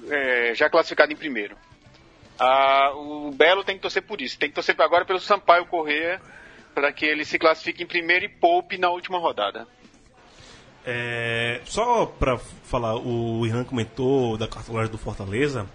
[0.09, 1.57] é, já classificado em primeiro.
[2.39, 4.39] Ah, o Belo tem que torcer por isso.
[4.39, 6.21] Tem que torcer agora pelo Sampaio correr
[6.75, 9.67] para que ele se classifique em primeiro e poupe na última rodada.
[10.85, 15.67] É, só pra falar, o Irã comentou da cartolagem do Fortaleza.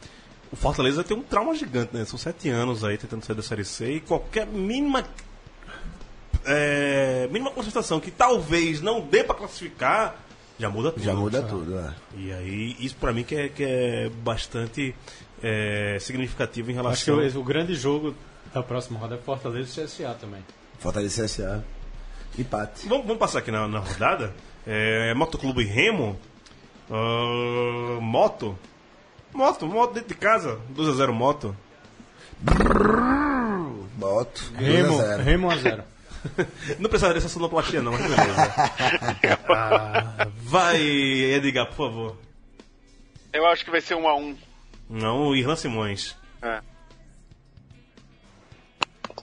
[0.52, 2.06] O Fortaleza tem um trauma gigante, né?
[2.06, 5.06] São sete anos aí tentando sair da Série C e qualquer mínima.
[6.46, 10.16] É, mínima concentração que talvez não dê pra classificar,
[10.60, 11.04] já muda tudo.
[11.04, 11.94] Já muda tudo, é.
[12.16, 14.96] E aí, isso pra mim que é, que é bastante
[15.42, 17.40] é, significativo em Acho que relação.
[17.40, 18.16] o, o grande jogo
[18.54, 20.44] da próxima rodada é Fortaleza e CSA também.
[20.80, 21.64] Fortaleza e CSA.
[22.38, 22.88] Empate.
[22.88, 24.34] Vamos, vamos passar aqui na, na rodada.
[24.66, 26.20] É, Motoclube Remo.
[26.90, 28.58] Ah, moto.
[29.34, 30.60] Moto, moto dentro de casa.
[30.76, 31.56] 2x0 moto.
[33.96, 34.42] Boto.
[34.56, 35.24] Remo, 2 a 0.
[35.24, 35.84] Remo 1x0.
[36.80, 39.38] Não precisava dessa sonoplastia não, mas beleza.
[39.50, 42.18] Ah, vai, Edgar, por favor.
[43.34, 44.36] Eu acho que vai ser um a um.
[44.90, 46.16] Não, o Irlan Simões.
[46.42, 46.62] É.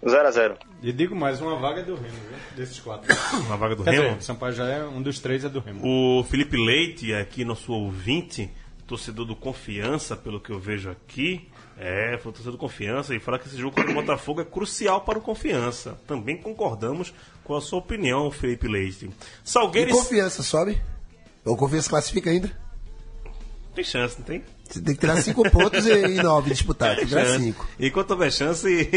[0.05, 0.57] 0x0.
[0.83, 2.39] E digo mais, uma vaga é do Remo, viu?
[2.57, 3.09] Desses quatro.
[3.49, 4.09] Na vaga do Quer Remo.
[4.11, 5.81] dizer, Sampaio já é um dos três, é do Remo.
[5.83, 8.51] O Felipe Leite, aqui nosso ouvinte,
[8.87, 11.49] torcedor do Confiança, pelo que eu vejo aqui.
[11.79, 15.01] É, foi torcedor do Confiança e fala que esse jogo contra o Botafogo é crucial
[15.01, 15.99] para o Confiança.
[16.07, 17.13] Também concordamos
[17.43, 19.11] com a sua opinião, Felipe Leite.
[19.43, 20.81] Salgueiro e- confiança sobe?
[21.45, 22.51] Ou confiança classifica ainda?
[23.75, 24.45] tem chance, não tem?
[24.71, 26.95] Você tem que tirar cinco pontos e, e nove disputados.
[26.99, 27.69] Tem que tirar cinco.
[27.79, 28.67] Enquanto houver chance,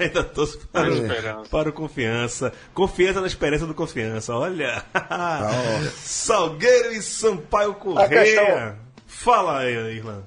[0.00, 1.48] ainda torço para, o- esperança.
[1.48, 2.52] para o Confiança.
[2.74, 4.34] Confiança na esperança do Confiança.
[4.34, 4.84] Olha!
[6.02, 8.08] Salgueiro e Sampaio Correia.
[8.08, 10.22] questão- Fala aí, Irlan.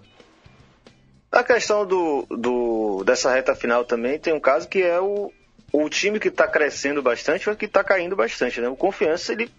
[1.31, 5.31] A questão do, do, dessa reta final também tem um caso que é o,
[5.71, 8.59] o time que está crescendo bastante e o que está caindo bastante.
[8.59, 8.67] Né?
[8.67, 9.51] O Confiança, ele.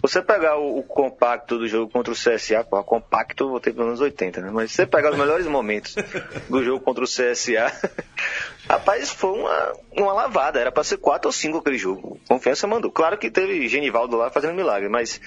[0.00, 3.88] Você pegar o, o compacto do jogo contra o CSA, pô, compacto eu voltei pelos
[3.88, 4.50] anos 80, né?
[4.52, 5.96] Mas você pegar os melhores momentos
[6.48, 7.72] do jogo contra o CSA,
[8.70, 10.60] rapaz, foi uma, uma lavada.
[10.60, 12.20] Era para ser 4 ou 5 aquele jogo.
[12.28, 12.92] Confiança mandou.
[12.92, 15.20] Claro que teve Genivaldo lá fazendo milagre, mas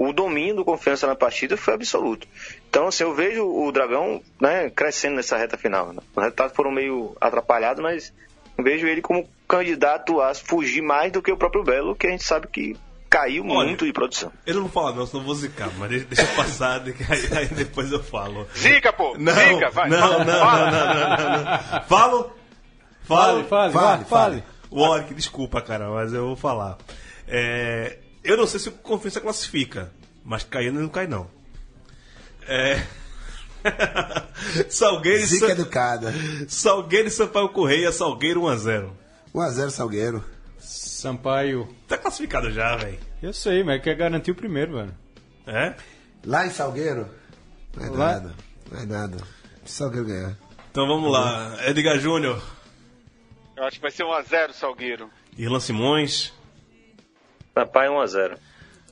[0.00, 2.28] o domínio do Confiança na partida foi absoluto.
[2.70, 5.92] Então, assim, eu vejo o Dragão né, crescendo nessa reta final.
[5.92, 6.00] né?
[6.14, 8.14] Os resultados foram meio atrapalhados, mas
[8.56, 12.22] vejo ele como candidato a fugir mais do que o próprio Belo, que a gente
[12.22, 12.76] sabe que
[13.10, 14.30] caiu Olha, muito de produção.
[14.46, 16.90] Eu não vou falar não, senão eu vou zicar, mas deixa, deixa eu passar, de-
[17.10, 18.46] aí, aí depois eu falo.
[18.56, 19.16] Zica, pô!
[19.18, 19.88] Não, Zica, vai!
[19.88, 20.70] não, não, não, fala.
[20.70, 21.82] não, não, não, não.
[21.88, 22.32] Falo?
[23.02, 23.44] Falo?
[23.44, 24.44] Fale, fale, fale, fale.
[24.70, 26.76] Warwick, desculpa, cara, mas eu vou falar.
[27.26, 29.92] É, eu não sei se o Confiança classifica,
[30.24, 31.30] mas caindo não cai não.
[32.46, 32.82] É...
[34.70, 36.14] Salgueiro e Zica Sa- educada.
[36.48, 38.90] Salgueiro e Sampaio Correia, Salgueiro 1x0.
[39.34, 40.24] 1x0 Salgueiro.
[40.58, 41.68] Sampaio.
[41.86, 42.98] Tá classificado já, velho.
[43.22, 44.94] Eu sei, mas quer garantir o primeiro, velho.
[45.46, 45.74] É?
[46.24, 47.08] Lá em Salgueiro?
[47.76, 48.34] Não é Lá- nada.
[48.70, 49.16] Não é nada.
[49.64, 50.36] Se Salgueiro ganhar.
[50.70, 51.56] Então vamos lá.
[51.68, 52.40] Edgar Júnior,
[53.56, 55.10] Eu acho que vai ser 1x0 Salgueiro.
[55.36, 56.32] Irlan Simões,
[57.62, 58.38] Sampaio 1x0.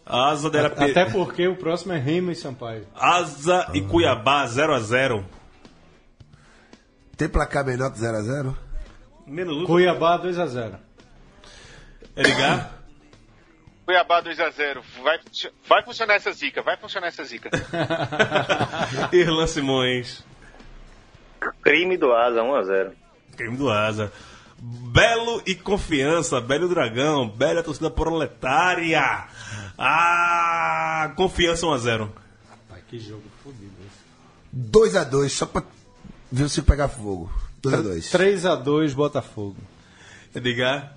[0.04, 2.86] Asa de Arape- Até porque o próximo é Remo e Sampaio.
[2.94, 5.24] Asa e Cuiabá 0x0.
[7.16, 8.54] Tem placar menor que 0x0?
[9.26, 9.66] Menos um.
[9.66, 10.74] Cuiabá 2x0.
[12.16, 12.72] Edgar,
[13.84, 14.80] Cuiabá 2x0.
[15.02, 15.18] Vai,
[15.68, 17.50] vai funcionar essa zica, vai funcionar essa zica.
[19.12, 20.24] Irlan Simões,
[21.62, 22.92] Crime do Asa 1x0.
[23.36, 24.12] crime do Asa.
[24.59, 29.28] Belo e Confiança, Belo Dragão, Bela torcida proletária.
[29.78, 32.09] Ah, Confiança 1x0.
[32.68, 34.07] Pai, que jogo fodido esse.
[34.57, 35.62] 2x2, só pra
[36.32, 37.30] ver o Cico pegar fogo.
[37.62, 38.11] 2x2.
[38.11, 39.57] 3x2 Botafogo.
[40.34, 40.96] Edgar,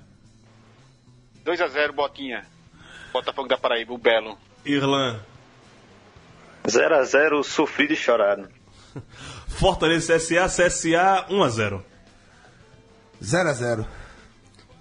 [1.46, 2.46] 2x0 Botinha.
[3.12, 4.38] Botafogo da Paraíba, o Belo.
[4.64, 5.20] Irlan,
[6.66, 8.48] 0x0 sofrido e chorado.
[9.48, 11.82] Fortaleza CSA, CSA 1x0.
[13.22, 13.86] 0x0.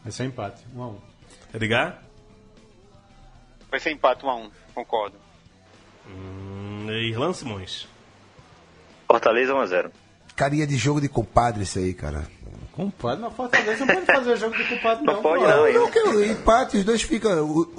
[0.03, 0.95] Vai ser empate, 1x1.
[1.55, 2.03] Edgar,
[3.71, 5.17] Vai ser empate 1x1, concordo.
[6.09, 7.87] hum, Irlan Simões.
[9.07, 9.91] Fortaleza 1x0.
[10.37, 12.27] Carinha de jogo de compadre isso aí, cara.
[12.73, 15.15] Compadre, mas Fortaleza não pode fazer jogo de culpado, não.
[15.15, 15.75] Não pode não, hein?
[15.75, 17.33] Não, que empate, os dois ficam.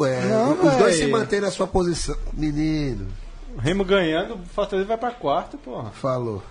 [0.06, 2.18] é, Não, os dois se mantêm na sua posição.
[2.34, 3.08] Menino,
[3.56, 5.90] O Remo ganhando, o Fortaleza vai pra quarto, porra.
[5.92, 6.44] falou.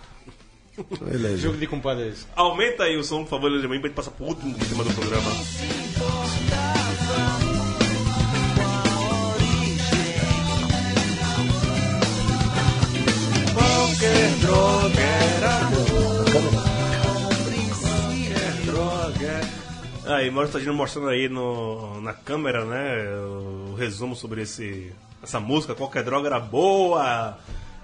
[1.00, 1.38] Beleza.
[1.38, 2.26] Jogo de compadre é esse.
[2.34, 5.30] Aumenta aí o som, por favor, Leandro, pra gente passar pro último tema do programa.
[20.06, 24.90] Aí, Mauro Tadino mostrando aí no, na câmera, né, o resumo sobre esse,
[25.22, 27.38] essa música, qualquer droga era boa,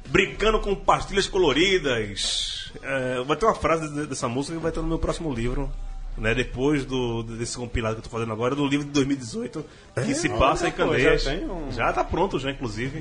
[0.07, 2.64] brincando com pastilhas coloridas.
[2.83, 5.71] É, vai ter uma frase de- dessa música que vai estar no meu próximo livro,
[6.17, 9.65] né, depois do, desse compilado que eu tô fazendo agora, do livro de 2018,
[10.05, 11.25] que se passa em já Candeias.
[11.25, 12.99] tem um- Já tá pronto já, inclusive.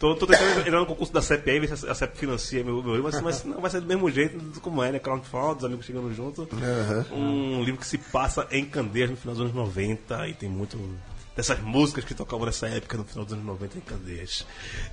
[0.00, 2.82] Tô, tô tentando entrar no concurso da CEP aí, ver se a CEP financia meu,
[2.82, 4.98] meu livro, mas, mas não vai ser do mesmo jeito como é, né?
[4.98, 6.48] Crowdfunding, os amigos chegando junto.
[7.12, 10.76] Um livro que se passa em Candeias no final dos anos 90 e tem muito
[11.36, 14.44] dessas músicas que tocavam nessa época no final dos anos 90 em Candeias.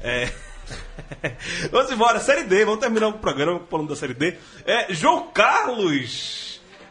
[0.02, 0.32] É...
[1.72, 4.36] vamos embora, Série D, vamos terminar o programa falando da Série D.
[4.66, 6.48] É, João Carlos!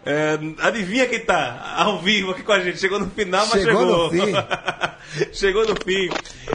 [0.09, 2.79] É, adivinha quem tá ao vivo aqui com a gente?
[2.79, 4.05] Chegou no final, mas Chegou chegou.
[4.05, 4.33] no fim.
[5.35, 6.09] Chegou no fim.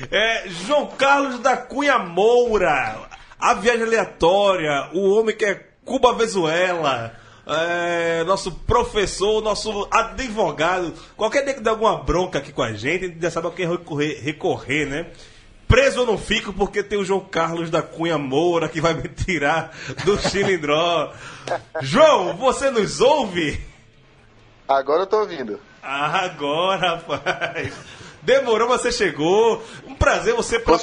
[0.10, 3.10] É, João Carlos da Cunha Moura.
[3.38, 4.90] A viagem aleatória.
[4.94, 7.14] O homem que é Cuba Venezuela.
[7.46, 10.94] É, nosso professor, nosso advogado.
[11.18, 13.52] Qualquer dia que der alguma bronca aqui com a gente, a gente já sabe a
[13.52, 15.08] quem recorrer, recorrer, né?
[15.72, 19.08] Preso eu não fico porque tem o João Carlos da Cunha Moura que vai me
[19.08, 21.14] tirar do cilindró.
[21.80, 23.58] João, você nos ouve?
[24.68, 25.58] Agora eu tô ouvindo.
[25.82, 27.74] Agora, rapaz.
[28.22, 29.64] Demorou, mas você chegou.
[29.88, 30.78] Um prazer você pela,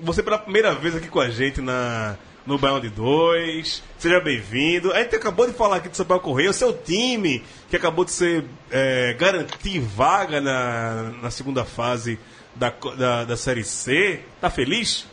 [0.00, 2.16] você pela primeira vez aqui com a gente na,
[2.46, 3.82] no Baião de 2.
[3.98, 4.94] Seja bem-vindo.
[4.94, 8.12] A gente acabou de falar aqui do Sampaio Correia, o seu time, que acabou de
[8.12, 12.18] ser é, garantir vaga na, na segunda fase
[12.54, 14.20] da, da, da Série C.
[14.40, 15.06] Tá feliz?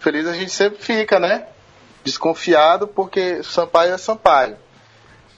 [0.00, 1.46] Feliz a gente sempre fica, né?
[2.04, 4.56] Desconfiado porque Sampaio é Sampaio.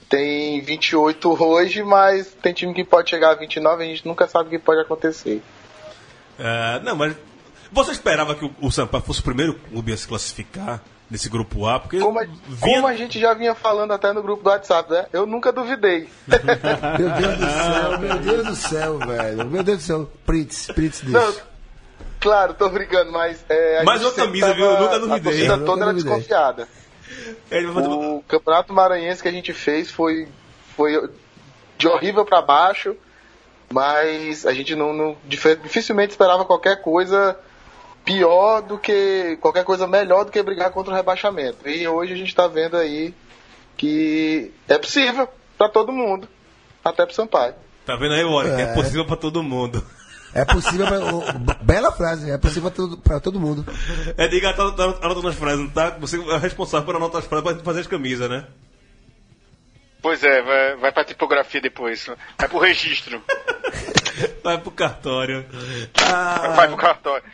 [0.09, 4.49] Tem 28 hoje, mas tem time que pode chegar a 29 a gente nunca sabe
[4.49, 5.43] o que pode acontecer.
[6.39, 7.17] É, não, mas
[7.71, 11.67] você esperava que o, o Sampaio fosse o primeiro clube a se classificar nesse grupo
[11.67, 11.79] A?
[11.81, 12.27] Porque Como a,
[12.61, 15.07] como a gente já vinha falando até no grupo do WhatsApp, né?
[15.13, 16.09] Eu nunca duvidei.
[16.99, 19.47] Meu Deus do céu, meu Deus do céu, velho.
[19.51, 20.11] Meu Deus do céu.
[20.27, 21.13] Prints, prints disso.
[21.13, 21.35] Não,
[22.21, 23.45] claro, tô brincando, mas.
[23.49, 24.65] É, a Mais gente uma camisa, viu?
[24.67, 25.21] Eu nunca A duvidei.
[25.23, 26.13] torcida Eu nunca toda era duvidei.
[26.13, 26.69] desconfiada.
[27.87, 30.27] O campeonato maranhense que a gente fez foi,
[30.77, 31.09] foi
[31.79, 32.97] de horrível pra baixo,
[33.73, 37.37] mas a gente não, não- dif- dificilmente esperava qualquer coisa
[38.05, 41.69] pior do que qualquer coisa melhor do que brigar contra o rebaixamento.
[41.69, 43.15] E hoje a gente tá vendo aí
[43.77, 45.29] que é possível
[45.59, 46.29] pra todo mundo,
[46.85, 47.55] até pro Sampaio.
[47.87, 48.61] Tá vendo aí, Warwick?
[48.61, 48.75] É, É.
[48.75, 49.85] possível pra todo mundo.
[50.35, 52.71] É possível pra, Bela frase, é possível
[53.05, 53.65] pra todo, mundo.
[54.17, 55.91] É, diga, tá, tá anotando as frases, não tá?
[56.01, 58.45] Você é responsável por anotar as frases pra fazer as camisas, né?
[60.05, 62.05] Pois é, vai, vai pra tipografia depois.
[62.39, 63.23] Vai pro registro.
[64.45, 65.45] Vai pro cartório.
[66.13, 67.25] Ah, Vai pro cartório.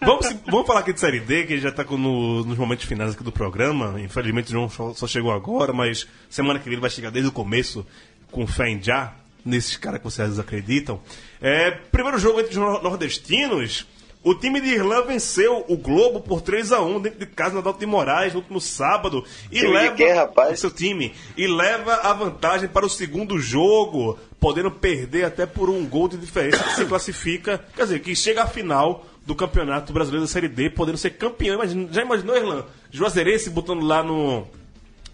[0.00, 3.22] Vamos, vamos falar aqui de Série D, que já tá no- nos momentos finais aqui
[3.22, 4.00] do programa.
[4.00, 7.28] Infelizmente o João só, só chegou agora, mas semana que vem ele vai chegar desde
[7.28, 7.86] o começo,
[8.32, 11.00] com fé em já, nesses caras que vocês acreditam.
[11.42, 13.86] É, primeiro jogo entre os nor- nordestinos.
[14.24, 17.60] O time de Irlanda venceu o Globo por 3 a 1 dentro de casa na
[17.60, 19.24] Adalto de Moraes no último sábado.
[19.50, 20.58] E Time de leva quem, rapaz?
[20.58, 25.70] o seu time e leva a vantagem para o segundo jogo, podendo perder até por
[25.70, 29.92] um gol de diferença que se classifica, quer dizer, que chega à final do Campeonato
[29.92, 31.54] Brasileiro da Série D, podendo ser campeão.
[31.54, 32.64] Imagina- já imaginou, Irlan?
[32.90, 34.46] Juazeirense botando lá no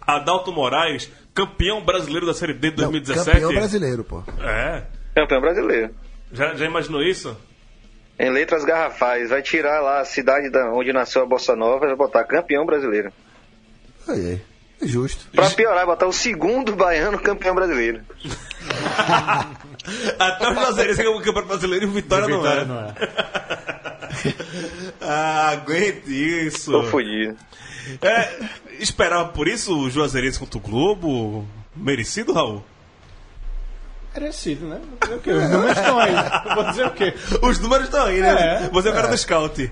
[0.01, 3.31] Adalto Moraes, campeão brasileiro da Série D de 2017?
[3.31, 4.23] Campeão brasileiro, pô.
[4.41, 4.83] É.
[5.13, 5.93] Campeão brasileiro.
[6.33, 7.35] Já, já imaginou isso?
[8.17, 11.87] Em letras garrafais, vai tirar lá a cidade da, onde nasceu a Bossa Nova e
[11.89, 13.11] vai botar campeão brasileiro.
[14.07, 14.41] Aí, aí.
[14.81, 15.25] É justo.
[15.31, 18.01] Pra piorar, botar o segundo baiano campeão brasileiro.
[20.19, 22.65] Até o Juazeirense ganhou o Campeonato Brasileiro e o Vitória, não Vitória é.
[22.65, 22.93] não é.
[25.01, 26.71] ah, aguente isso.
[26.71, 27.37] Tô fudido.
[28.01, 28.39] É,
[28.79, 31.47] esperava por isso o Juazeirense contra o Globo?
[31.75, 32.63] Merecido, Raul?
[34.15, 34.79] Merecido, né?
[35.13, 35.31] O quê?
[35.31, 36.13] Os números estão aí.
[36.45, 37.13] Eu Vou dizer o quê?
[37.41, 38.65] Os números estão aí, né?
[38.65, 38.69] É.
[38.69, 39.11] Você é o cara É.
[39.11, 39.71] do scout.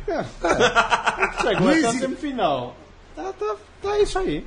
[1.42, 2.76] Chegou Não até a semifinal.
[3.16, 4.46] Tá, tá, tá isso aí.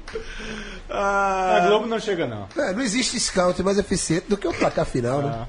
[0.90, 2.48] Ah, A Globo não chega, não.
[2.56, 5.46] É, não existe scout mais eficiente do que o placar final, né?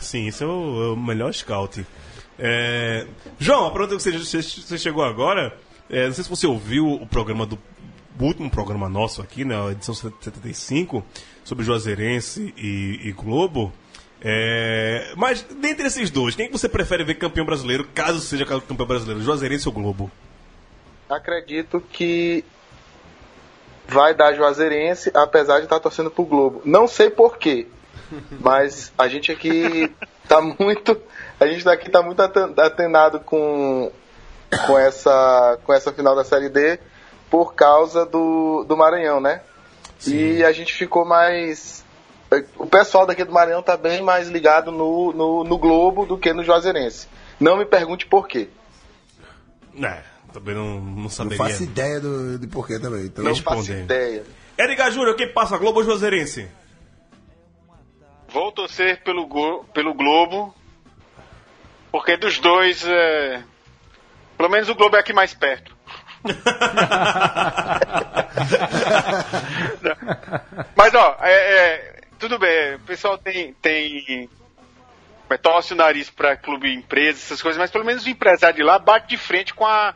[0.00, 1.86] Sim, isso é o, é o melhor scout.
[2.38, 3.06] É,
[3.38, 5.56] João, a pergunta que você, você- você chegou agora,
[5.90, 7.58] é, não sei se você ouviu o programa do
[8.20, 11.04] o último programa nosso aqui, né, a edição 75,
[11.48, 13.72] sobre Juazeirense e, e Globo.
[14.20, 18.86] É, mas, dentre esses dois, quem que você prefere ver campeão brasileiro, caso seja campeão
[18.86, 20.10] brasileiro, Juazeirense ou Globo?
[21.08, 22.44] Acredito que
[23.86, 26.60] vai dar Juazeirense, apesar de estar torcendo pro Globo.
[26.66, 27.66] Não sei porquê,
[28.40, 29.90] mas a gente aqui
[30.28, 31.00] tá muito.
[31.40, 33.90] A gente daqui tá muito aten- atenado com,
[34.66, 36.78] com, essa, com essa final da Série D
[37.30, 39.40] por causa do, do Maranhão, né?
[40.06, 41.84] E a gente ficou mais.
[42.56, 46.32] O pessoal daqui do Maranhão tá bem mais ligado no, no, no Globo do que
[46.32, 47.08] no Juazeirense.
[47.40, 48.48] Não me pergunte por quê.
[49.82, 51.38] É, também não, não Não saberia.
[51.38, 53.06] faço ideia do, de porquê também.
[53.06, 54.24] Então, Não faço ideia.
[54.58, 56.48] Edgar Júnior, quem passa, Globo ou Juazeirense?
[58.28, 60.54] Vou torcer pelo, Go- pelo Globo,
[61.90, 63.42] porque dos dois, é...
[64.36, 65.74] pelo menos o Globo é aqui mais perto.
[70.76, 74.28] Mas ó, é, é, tudo bem, o pessoal tem, tem
[75.30, 78.62] é, torce o nariz pra clube empresa, essas coisas, mas pelo menos o empresário de
[78.62, 79.94] lá bate de frente com a,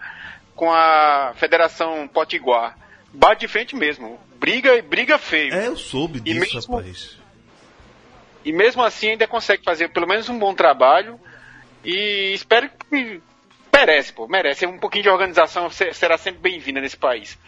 [0.54, 2.76] com a Federação Potiguar.
[3.12, 4.18] Bate de frente mesmo.
[4.36, 5.54] Briga briga feio.
[5.54, 7.18] É, eu soube E disso, mesmo- rapaz.
[8.44, 11.20] E mesmo assim ainda consegue fazer pelo menos um bom trabalho.
[11.84, 13.20] E espero que.
[13.74, 14.66] Merece, pô, merece.
[14.66, 17.38] Um pouquinho de organização se- será sempre bem-vinda nesse país.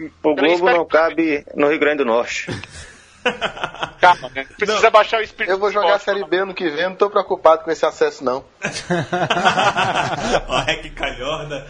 [0.00, 2.46] O Também Globo espero não cabe no Rio Grande do Norte.
[4.00, 4.46] Calma, né?
[4.58, 5.52] Precisa baixar o espírito.
[5.52, 5.98] Eu vou jogar a.
[5.98, 8.44] Série B ano que vem, não tô preocupado com esse acesso, não.
[10.48, 11.66] Olha que calhorda.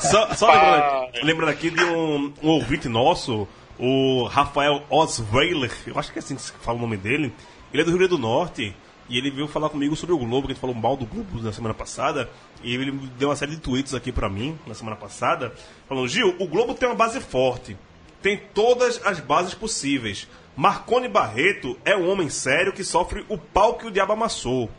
[0.00, 3.46] Só, só lembrando, lembrando aqui de um, um ouvinte nosso,
[3.78, 7.34] o Rafael Osweiler, eu acho que é assim que se fala o nome dele.
[7.72, 8.74] Ele é do Rio Grande do Norte
[9.08, 11.42] e ele veio falar comigo sobre o Globo, que a gente falou mal do Globo
[11.42, 12.28] na semana passada.
[12.62, 15.52] E ele deu uma série de tweets aqui pra mim na semana passada,
[15.88, 17.76] falando: Gil, o Globo tem uma base forte,
[18.22, 20.28] tem todas as bases possíveis.
[20.56, 24.70] Marcone Barreto é um homem sério que sofre o pau que o diabo amassou.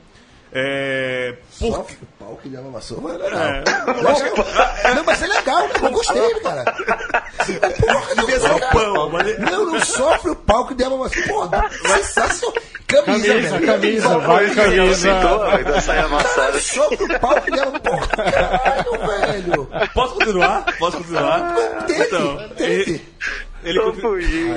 [0.57, 1.33] É.
[1.59, 1.75] Por...
[1.75, 3.41] Sofre o pau que diabo amassou, mas é legal.
[3.43, 3.63] É.
[4.01, 6.63] Eu acho que- Não, mas é legal, eu gostei, cara.
[6.63, 11.23] Porra, não, ser o pão, mas- não, não sofre o pau que diabo amassou.
[11.23, 12.55] Porra, sensacional.
[12.87, 13.65] Camisa, Camisa, velho.
[13.65, 15.13] camisa, vai camisa.
[15.39, 16.59] Vai dar saia amassada.
[16.59, 19.69] Sofre o pau que diabo Porra, caralho, velho.
[19.93, 20.65] Posso continuar?
[20.77, 21.55] Posso continuar?
[21.87, 22.61] Tente, Então, tente.
[22.61, 23.01] ele,
[23.63, 23.79] ele,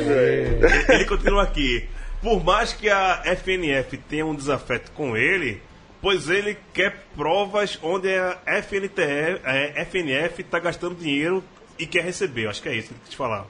[0.05, 0.61] velho.
[0.91, 1.89] ele continua aqui.
[2.23, 5.63] Por mais que a FNF tenha um desafeto com ele,
[6.01, 11.43] pois ele quer provas onde a FNTF, a FNF está gastando dinheiro
[11.79, 12.45] e quer receber.
[12.45, 13.47] Eu acho que é isso que eu te falar.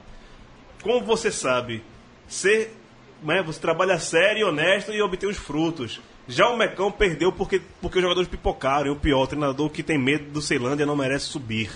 [0.81, 1.83] Como você sabe,
[2.27, 2.73] ser,
[3.21, 5.99] né, você trabalha sério e honesto e obtém os frutos.
[6.27, 8.87] Já o Mecão perdeu porque, porque os jogadores pipocaram.
[8.87, 11.71] E o pior, o treinador que tem medo do Ceilândia não merece subir.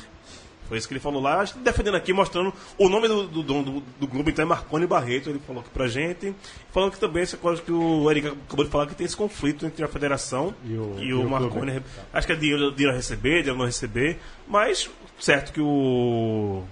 [0.68, 3.44] Foi isso que ele falou lá, acho que defendendo aqui, mostrando o nome do do
[3.44, 6.34] dono do, do clube, então é Marconi Barreto, ele falou aqui pra gente.
[6.72, 9.66] Falando que também, essa coisa que o Eric acabou de falar, que tem esse conflito
[9.66, 11.72] entre a federação E o- e e o, o Marconi.
[11.74, 11.84] clube.
[12.14, 14.90] Acho que é dinheiro, dinheiro a receber, dinheiro a não receber, mas
[15.20, 16.64] certo que o.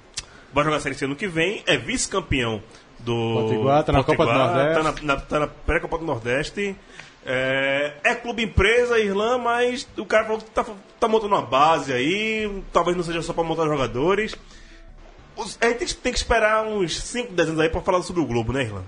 [0.54, 2.62] Vai jogar a Série C ano que vem, é vice-campeão
[3.00, 3.34] do.
[3.42, 4.74] Potiguar, tá na Copa do Nordeste.
[4.76, 6.76] Tá na, na- tá na pré-Copa do Nordeste.
[7.26, 10.66] É, é clube empresa, Irlã, mas o cara falou que tá,
[11.00, 14.36] tá montando uma base aí, talvez não seja só pra montar jogadores.
[15.60, 18.52] A gente tem que- esperar uns 5, 10 anos aí pra falar sobre o Globo,
[18.54, 18.84] né, Irlã?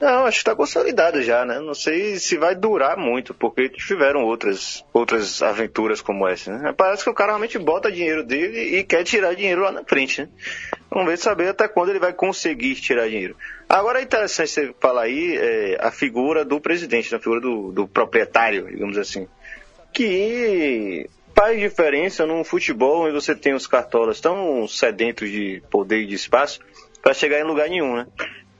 [0.00, 1.60] Não, acho que está consolidado já, né?
[1.60, 6.72] Não sei se vai durar muito, porque tiveram outras, outras aventuras como essa, né?
[6.76, 10.22] Parece que o cara realmente bota dinheiro dele e quer tirar dinheiro lá na frente,
[10.22, 10.28] né?
[10.92, 13.34] Vamos ver saber até quando ele vai conseguir tirar dinheiro.
[13.66, 17.88] Agora é interessante você falar aí é, a figura do presidente, a figura do, do
[17.88, 19.26] proprietário, digamos assim.
[19.90, 26.06] Que faz diferença num futebol onde você tem os cartolas tão sedentos de poder e
[26.06, 26.60] de espaço
[27.00, 28.06] para chegar em lugar nenhum, né?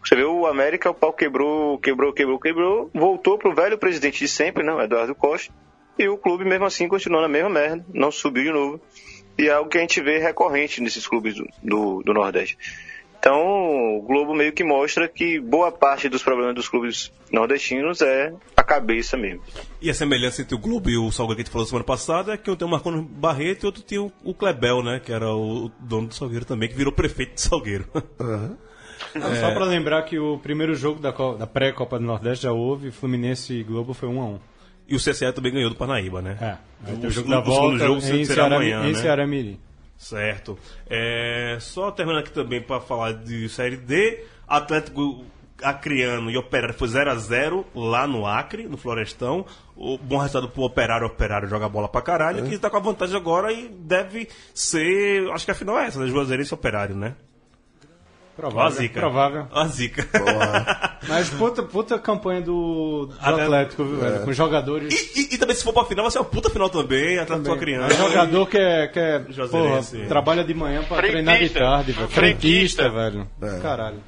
[0.02, 4.28] Você vê o América, o pau quebrou, quebrou, quebrou, quebrou, voltou pro velho presidente de
[4.28, 5.52] sempre, não, Eduardo Costa,
[5.98, 8.80] e o clube mesmo assim continuou na mesma merda, não subiu de novo.
[9.42, 12.56] E é algo que a gente vê recorrente nesses clubes do, do, do Nordeste.
[13.18, 18.32] Então, o Globo meio que mostra que boa parte dos problemas dos clubes nordestinos é
[18.56, 19.42] a cabeça mesmo.
[19.80, 22.34] E a semelhança entre o Globo e o Salgueiro que a gente falou semana passada
[22.34, 25.00] é que um tem o Marconi Barreto e outro tinha o, Clebel, né?
[25.04, 27.86] Que era o, dono do Salgueiro também, que virou prefeito de Salgueiro.
[29.12, 32.92] Não, Só pra lembrar que o primeiro jogo da, da pré-Copa do Nordeste já houve,
[32.92, 34.51] Fluminense e Globo foi 1 a 1
[34.92, 36.36] E o CSA também ganhou do Parnaíba, né?
[36.38, 36.92] É.
[36.92, 39.00] O o jogo da volta jogo em será Ceará, amanhã, em né?
[39.00, 39.58] Ceará Mirim.
[39.96, 40.58] Certo.
[40.86, 45.24] É, só terminando aqui também para falar de Série D, Atlético
[45.62, 49.46] Acreano e Operário foi 0 a 0 lá no Acre, no Florestão.
[49.74, 53.16] O bom resultado pro Operário, Operário joga bola pra caralho, que tá com a vantagem
[53.16, 56.06] agora e deve ser, acho que a final é essa, né?
[56.06, 57.14] Juazeirense e Operário, né?
[58.34, 58.70] Ó Provável.
[58.78, 59.00] zica.
[59.00, 59.46] Provável.
[59.52, 60.08] Ó a zica.
[61.06, 64.24] Mas puta, puta campanha do, do Atlético- viu, velho?
[64.24, 64.92] Com jogadores.
[65.16, 67.52] E, e- e também se for pra final, vai ser uma puta final também, Atlético
[67.52, 67.86] Acreano.
[67.86, 69.18] É jogador que é, que é
[69.50, 71.12] porra, trabalha de manhã pra Frentista.
[71.12, 72.08] treinar de tarde, velho.
[72.08, 72.82] Frentista.
[72.84, 73.60] Frentista, velho.
[73.60, 73.98] Caralho.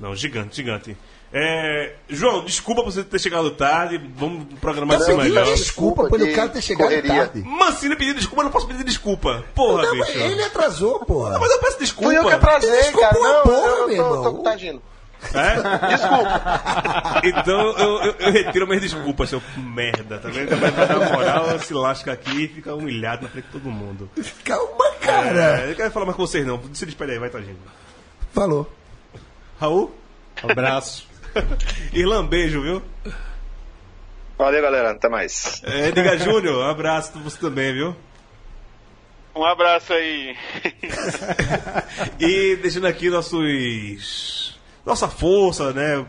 [0.00, 0.96] Não, gigante, gigante.
[1.36, 3.98] É, João, desculpa por você ter chegado tarde.
[4.14, 5.40] Vamos programar isso Cara, melhor.
[5.42, 7.26] pediu desculpa pelo cara ter chegado correria.
[7.26, 7.42] tarde.
[7.42, 9.44] Mancini pediu desculpa, eu não posso pedir desculpa.
[9.52, 10.16] Porra, Não, bicho.
[10.16, 11.36] ele atrasou, porra.
[11.40, 12.08] Mas eu peço desculpa.
[12.10, 13.18] Fui eu que atrasei, Desculpa cara.
[13.18, 14.82] Não, porra, eu meu tô, tô contagindo.
[15.32, 15.88] É?
[15.88, 17.20] Desculpa.
[17.24, 20.54] Então eu, eu, eu retiro minhas desculpas, seu merda, tá vendo?
[20.56, 24.08] Vai dar uma moral, se lasca aqui e fica humilhado na frente de todo mundo.
[24.44, 25.62] Calma, cara.
[25.62, 26.60] É, eu quero falar mais com vocês não.
[26.74, 27.58] Se despede aí, vai, tá, gente.
[28.32, 28.70] Falou.
[29.58, 29.92] Raul?
[30.42, 31.06] Abraço.
[31.92, 32.82] Irlan, beijo, viu?
[34.36, 34.90] Valeu, galera.
[34.90, 35.62] Até mais.
[35.64, 37.96] É, Edgar Júnior, um abraço pra você também, viu?
[39.34, 40.36] Um abraço aí.
[42.20, 44.58] E deixando aqui nossos.
[44.86, 46.04] Nossa força, né?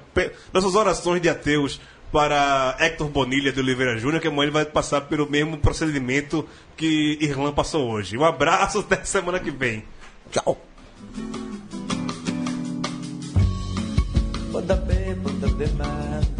[0.53, 1.79] Nossas orações de ateus
[2.11, 6.47] para Hector Bonilha de Oliveira Júnior, que amanhã ele vai passar pelo mesmo procedimento
[6.77, 8.17] que Irlan passou hoje.
[8.17, 9.83] Um abraço, até semana que vem.
[10.31, 10.57] Tchau.
[14.55, 16.34] Pontapé, pontapé, mas